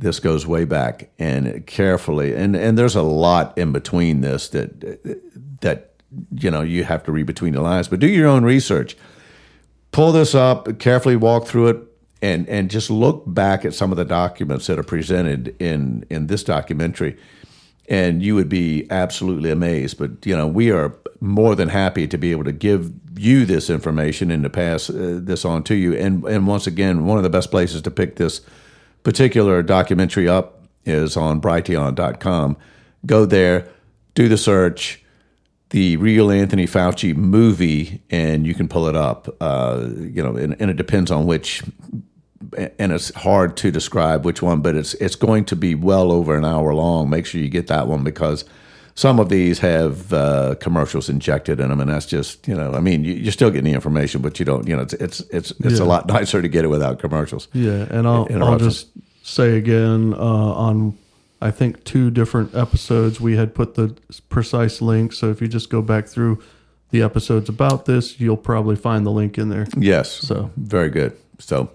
This 0.00 0.20
goes 0.20 0.46
way 0.46 0.64
back, 0.64 1.10
and 1.18 1.66
carefully, 1.66 2.34
and 2.34 2.54
and 2.54 2.78
there's 2.78 2.94
a 2.94 3.02
lot 3.02 3.58
in 3.58 3.72
between 3.72 4.20
this 4.20 4.48
that 4.50 5.60
that 5.60 5.94
you 6.30 6.50
know 6.50 6.62
you 6.62 6.84
have 6.84 7.02
to 7.04 7.12
read 7.12 7.26
between 7.26 7.54
the 7.54 7.60
lines. 7.60 7.88
But 7.88 7.98
do 7.98 8.06
your 8.06 8.28
own 8.28 8.44
research. 8.44 8.96
Pull 9.90 10.12
this 10.12 10.34
up, 10.34 10.78
carefully 10.78 11.16
walk 11.16 11.46
through 11.46 11.68
it, 11.68 11.78
and 12.22 12.48
and 12.48 12.70
just 12.70 12.90
look 12.90 13.24
back 13.26 13.64
at 13.64 13.74
some 13.74 13.90
of 13.90 13.98
the 13.98 14.04
documents 14.04 14.68
that 14.68 14.78
are 14.78 14.84
presented 14.84 15.56
in 15.60 16.06
in 16.08 16.28
this 16.28 16.44
documentary 16.44 17.18
and 17.88 18.22
you 18.22 18.34
would 18.34 18.48
be 18.48 18.86
absolutely 18.90 19.50
amazed. 19.50 19.98
But 19.98 20.24
you 20.24 20.36
know, 20.36 20.46
we 20.46 20.70
are 20.70 20.94
more 21.20 21.56
than 21.56 21.70
happy 21.70 22.06
to 22.06 22.18
be 22.18 22.30
able 22.30 22.44
to 22.44 22.52
give 22.52 22.92
you 23.16 23.44
this 23.46 23.70
information 23.70 24.30
and 24.30 24.42
to 24.44 24.50
pass 24.50 24.88
uh, 24.90 25.18
this 25.22 25.44
on 25.44 25.64
to 25.64 25.74
you. 25.74 25.94
And 25.94 26.22
and 26.24 26.46
once 26.46 26.66
again, 26.66 27.06
one 27.06 27.16
of 27.16 27.24
the 27.24 27.30
best 27.30 27.50
places 27.50 27.82
to 27.82 27.90
pick 27.90 28.16
this 28.16 28.42
particular 29.02 29.62
documentary 29.62 30.28
up 30.28 30.62
is 30.84 31.16
on 31.16 31.40
Brighteon.com. 31.40 32.56
Go 33.06 33.24
there, 33.24 33.68
do 34.14 34.28
the 34.28 34.36
search, 34.36 35.02
the 35.70 35.96
real 35.98 36.30
Anthony 36.30 36.66
Fauci 36.66 37.14
movie, 37.14 38.02
and 38.10 38.46
you 38.46 38.54
can 38.54 38.68
pull 38.68 38.86
it 38.86 38.96
up. 38.96 39.28
Uh, 39.40 39.88
you 39.96 40.22
know, 40.22 40.36
and, 40.36 40.56
and 40.60 40.70
it 40.70 40.76
depends 40.76 41.10
on 41.10 41.26
which 41.26 41.62
and 42.56 42.92
it's 42.92 43.14
hard 43.14 43.56
to 43.58 43.70
describe 43.70 44.24
which 44.24 44.42
one, 44.42 44.60
but 44.60 44.74
it's 44.74 44.94
it's 44.94 45.16
going 45.16 45.44
to 45.46 45.56
be 45.56 45.74
well 45.74 46.12
over 46.12 46.36
an 46.36 46.44
hour 46.44 46.74
long. 46.74 47.10
Make 47.10 47.26
sure 47.26 47.40
you 47.40 47.48
get 47.48 47.66
that 47.66 47.88
one 47.88 48.04
because 48.04 48.44
some 48.98 49.20
of 49.20 49.28
these 49.28 49.60
have 49.60 50.12
uh, 50.12 50.56
commercials 50.58 51.08
injected 51.08 51.60
in 51.60 51.68
them, 51.68 51.80
and 51.80 51.88
that's 51.88 52.04
just 52.04 52.48
you 52.48 52.54
know, 52.56 52.72
I 52.74 52.80
mean, 52.80 53.04
you, 53.04 53.14
you're 53.14 53.30
still 53.30 53.48
getting 53.48 53.70
the 53.70 53.72
information, 53.72 54.20
but 54.22 54.40
you 54.40 54.44
don't, 54.44 54.66
you 54.66 54.74
know, 54.74 54.82
it's 54.82 54.94
it's 54.94 55.20
it's 55.30 55.52
it's 55.60 55.78
Yeah. 55.78 55.84
a 55.84 55.94
lot 55.94 56.08
nicer 56.08 56.42
to 56.42 56.48
get 56.48 56.64
it 56.64 56.68
without 56.68 56.98
commercials. 56.98 57.46
Yeah, 57.52 57.86
and 57.90 58.08
I'll, 58.08 58.26
I'll 58.42 58.58
just 58.58 58.88
say 59.22 59.56
again 59.56 60.14
uh, 60.14 60.66
on 60.66 60.98
I 61.40 61.52
think 61.52 61.84
two 61.84 62.10
different 62.10 62.56
episodes 62.56 63.20
we 63.20 63.36
had 63.36 63.54
put 63.54 63.74
the 63.74 63.94
precise 64.30 64.82
link. 64.82 65.12
So 65.12 65.30
if 65.30 65.40
you 65.40 65.46
just 65.46 65.70
go 65.70 65.80
back 65.80 66.08
through 66.08 66.42
the 66.90 67.02
episodes 67.02 67.48
about 67.48 67.84
this, 67.84 68.18
you'll 68.18 68.36
probably 68.36 68.74
find 68.74 69.06
the 69.06 69.12
link 69.12 69.38
in 69.38 69.48
there. 69.48 69.68
Yes. 69.76 70.10
So 70.10 70.50
very 70.56 70.90
good. 70.90 71.16
So, 71.38 71.70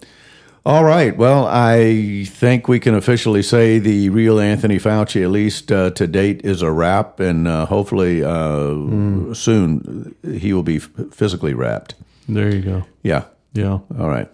all 0.66 0.84
right. 0.86 1.16
Well, 1.18 1.46
I 1.48 2.24
think 2.26 2.68
we 2.68 2.80
can 2.80 2.96
officially 2.96 3.44
say 3.44 3.80
the 3.80 4.10
real 4.10 4.40
Anthony 4.40 4.78
Fauci, 4.80 5.22
at 5.24 5.30
least 5.30 5.72
uh, 5.72 5.90
to 5.92 6.08
date, 6.08 6.42
is 6.46 6.62
a 6.62 6.72
wrap, 6.72 7.20
and 7.20 7.48
uh, 7.48 7.66
hopefully 7.66 8.24
uh, 8.24 9.34
soon 9.34 10.16
he 10.24 10.54
will 10.54 10.64
be 10.64 10.80
physically 10.80 11.54
wrapped. 11.54 11.96
There 12.30 12.54
you 12.56 12.62
go. 12.62 12.86
Yeah. 13.04 13.26
Yeah. 13.54 13.80
All 14.00 14.10
right. 14.10 14.30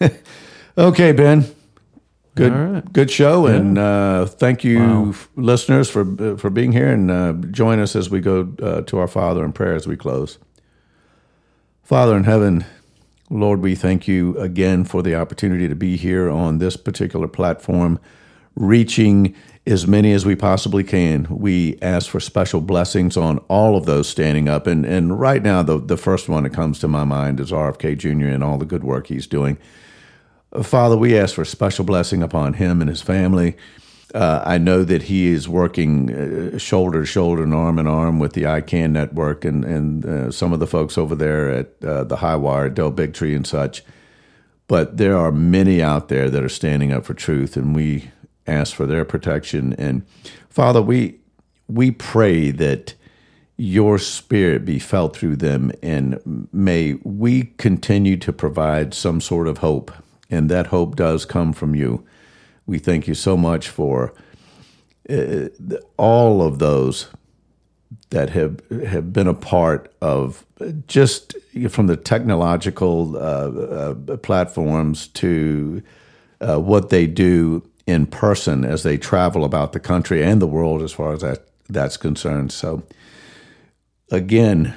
okay, 0.78 1.12
Ben. 1.12 1.44
Good, 2.36 2.52
right. 2.52 2.92
good 2.92 3.10
show, 3.10 3.48
Yeah. 3.48 3.56
and 3.56 3.76
uh, 3.78 4.26
thank 4.26 4.62
you, 4.62 4.78
Wow. 4.78 5.08
f- 5.08 5.28
listeners, 5.34 5.90
for 5.90 6.02
uh, 6.02 6.36
for 6.36 6.50
being 6.50 6.70
here, 6.70 6.86
and 6.86 7.10
uh, 7.10 7.32
join 7.50 7.80
us 7.80 7.96
as 7.96 8.10
we 8.10 8.20
go 8.20 8.48
uh, 8.62 8.82
to 8.82 8.98
our 8.98 9.08
Father 9.08 9.44
in 9.44 9.52
prayer 9.52 9.74
as 9.74 9.88
we 9.88 9.96
close. 9.96 10.38
Father 11.82 12.16
in 12.16 12.22
heaven, 12.24 12.64
Lord, 13.30 13.60
we 13.60 13.74
thank 13.74 14.08
you 14.08 14.38
again 14.38 14.84
for 14.84 15.02
the 15.02 15.14
opportunity 15.14 15.68
to 15.68 15.74
be 15.74 15.96
here 15.96 16.30
on 16.30 16.58
this 16.58 16.76
particular 16.76 17.28
platform, 17.28 17.98
reaching 18.56 19.34
as 19.66 19.86
many 19.86 20.12
as 20.12 20.24
we 20.24 20.34
possibly 20.34 20.82
can. 20.82 21.26
We 21.30 21.78
ask 21.82 22.08
for 22.08 22.20
special 22.20 22.62
blessings 22.62 23.18
on 23.18 23.38
all 23.48 23.76
of 23.76 23.84
those 23.84 24.08
standing 24.08 24.48
up. 24.48 24.66
And, 24.66 24.86
and 24.86 25.20
right 25.20 25.42
now, 25.42 25.62
the, 25.62 25.78
the 25.78 25.98
first 25.98 26.28
one 26.28 26.44
that 26.44 26.54
comes 26.54 26.78
to 26.78 26.88
my 26.88 27.04
mind 27.04 27.38
is 27.38 27.52
RFK 27.52 27.98
Jr. 27.98 28.28
and 28.28 28.42
all 28.42 28.56
the 28.56 28.64
good 28.64 28.82
work 28.82 29.08
he's 29.08 29.26
doing. 29.26 29.58
Father, 30.62 30.96
we 30.96 31.18
ask 31.18 31.34
for 31.34 31.44
special 31.44 31.84
blessing 31.84 32.22
upon 32.22 32.54
him 32.54 32.80
and 32.80 32.88
his 32.88 33.02
family. 33.02 33.58
Uh, 34.14 34.42
I 34.44 34.56
know 34.56 34.84
that 34.84 35.02
he 35.02 35.26
is 35.26 35.48
working 35.48 36.54
uh, 36.54 36.58
shoulder 36.58 37.00
to 37.00 37.06
shoulder 37.06 37.42
and 37.42 37.52
arm 37.52 37.78
in 37.78 37.86
arm 37.86 38.18
with 38.18 38.32
the 38.32 38.44
ICAN 38.44 38.92
network 38.92 39.44
and, 39.44 39.64
and 39.64 40.06
uh, 40.06 40.30
some 40.30 40.52
of 40.52 40.60
the 40.60 40.66
folks 40.66 40.96
over 40.96 41.14
there 41.14 41.50
at 41.50 41.84
uh, 41.84 42.04
the 42.04 42.16
High 42.16 42.36
Wire, 42.36 42.70
Del 42.70 42.90
Bigtree, 42.90 43.36
and 43.36 43.46
such. 43.46 43.84
But 44.66 44.96
there 44.96 45.16
are 45.16 45.30
many 45.32 45.82
out 45.82 46.08
there 46.08 46.30
that 46.30 46.42
are 46.42 46.48
standing 46.48 46.90
up 46.92 47.04
for 47.04 47.14
truth, 47.14 47.56
and 47.56 47.74
we 47.74 48.10
ask 48.46 48.74
for 48.74 48.86
their 48.86 49.04
protection. 49.04 49.74
And 49.74 50.06
Father, 50.48 50.80
we 50.80 51.18
we 51.68 51.90
pray 51.90 52.50
that 52.50 52.94
your 53.58 53.98
spirit 53.98 54.64
be 54.64 54.78
felt 54.78 55.16
through 55.16 55.36
them, 55.36 55.70
and 55.82 56.48
may 56.52 56.94
we 57.02 57.52
continue 57.58 58.16
to 58.16 58.32
provide 58.32 58.94
some 58.94 59.20
sort 59.20 59.48
of 59.48 59.58
hope, 59.58 59.92
and 60.30 60.50
that 60.50 60.68
hope 60.68 60.96
does 60.96 61.26
come 61.26 61.52
from 61.52 61.74
you. 61.74 62.06
We 62.68 62.78
thank 62.78 63.08
you 63.08 63.14
so 63.14 63.34
much 63.34 63.70
for 63.70 64.12
uh, 65.08 65.48
all 65.96 66.42
of 66.42 66.58
those 66.58 67.08
that 68.10 68.28
have 68.30 68.60
have 68.86 69.10
been 69.10 69.26
a 69.26 69.32
part 69.32 69.90
of 70.02 70.44
just 70.86 71.34
from 71.70 71.86
the 71.86 71.96
technological 71.96 73.16
uh, 73.16 73.20
uh, 73.20 74.16
platforms 74.18 75.08
to 75.08 75.82
uh, 76.42 76.58
what 76.58 76.90
they 76.90 77.06
do 77.06 77.66
in 77.86 78.04
person 78.04 78.66
as 78.66 78.82
they 78.82 78.98
travel 78.98 79.46
about 79.46 79.72
the 79.72 79.80
country 79.80 80.22
and 80.22 80.42
the 80.42 80.46
world, 80.46 80.82
as 80.82 80.92
far 80.92 81.14
as 81.14 81.22
that 81.22 81.48
that's 81.70 81.96
concerned. 81.96 82.52
So, 82.52 82.82
again, 84.10 84.74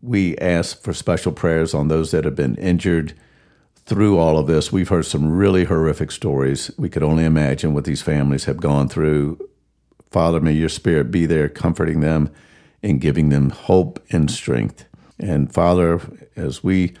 we 0.00 0.38
ask 0.38 0.80
for 0.80 0.92
special 0.92 1.32
prayers 1.32 1.74
on 1.74 1.88
those 1.88 2.12
that 2.12 2.24
have 2.24 2.36
been 2.36 2.54
injured 2.54 3.14
through 3.86 4.18
all 4.18 4.38
of 4.38 4.46
this. 4.46 4.72
We've 4.72 4.88
heard 4.88 5.06
some 5.06 5.32
really 5.32 5.64
horrific 5.64 6.10
stories. 6.10 6.70
We 6.78 6.88
could 6.88 7.02
only 7.02 7.24
imagine 7.24 7.74
what 7.74 7.84
these 7.84 8.02
families 8.02 8.44
have 8.44 8.58
gone 8.58 8.88
through. 8.88 9.38
Father, 10.10 10.40
may 10.40 10.52
your 10.52 10.68
spirit 10.68 11.10
be 11.10 11.26
there, 11.26 11.48
comforting 11.48 12.00
them 12.00 12.30
and 12.82 13.00
giving 13.00 13.28
them 13.28 13.50
hope 13.50 14.02
and 14.10 14.30
strength. 14.30 14.84
And 15.18 15.52
Father, 15.52 16.00
as 16.36 16.62
we 16.62 16.94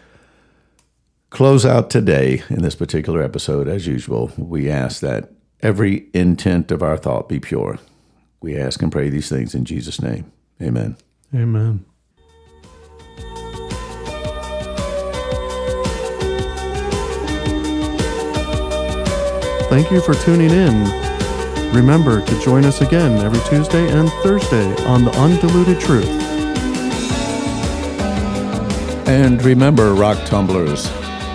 close 1.30 1.64
out 1.64 1.90
today 1.90 2.42
in 2.50 2.62
this 2.62 2.74
particular 2.74 3.22
episode, 3.22 3.68
as 3.68 3.86
usual, 3.86 4.30
we 4.36 4.70
ask 4.70 5.00
that 5.00 5.30
every 5.60 6.08
intent 6.14 6.70
of 6.70 6.82
our 6.82 6.96
thought 6.96 7.28
be 7.28 7.40
pure. 7.40 7.78
We 8.40 8.56
ask 8.56 8.82
and 8.82 8.92
pray 8.92 9.08
these 9.08 9.28
things 9.28 9.54
in 9.54 9.64
Jesus' 9.64 10.00
name. 10.00 10.30
Amen. 10.60 10.96
Amen. 11.34 11.84
Thank 19.72 19.90
you 19.90 20.02
for 20.02 20.12
tuning 20.12 20.50
in. 20.50 20.84
Remember 21.74 22.20
to 22.20 22.40
join 22.42 22.66
us 22.66 22.82
again 22.82 23.16
every 23.24 23.40
Tuesday 23.48 23.90
and 23.90 24.10
Thursday 24.22 24.70
on 24.84 25.02
The 25.02 25.10
Undiluted 25.12 25.80
Truth. 25.80 26.10
And 29.08 29.42
remember, 29.42 29.94
rock 29.94 30.22
tumblers, 30.26 30.90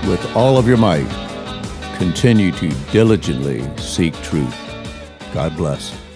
with 0.07 0.23
all 0.35 0.59
of 0.59 0.67
your 0.67 0.77
might, 0.77 1.09
continue 1.97 2.51
to 2.51 2.69
diligently 2.91 3.67
seek 3.79 4.13
truth. 4.21 4.55
God 5.33 5.57
bless. 5.57 6.06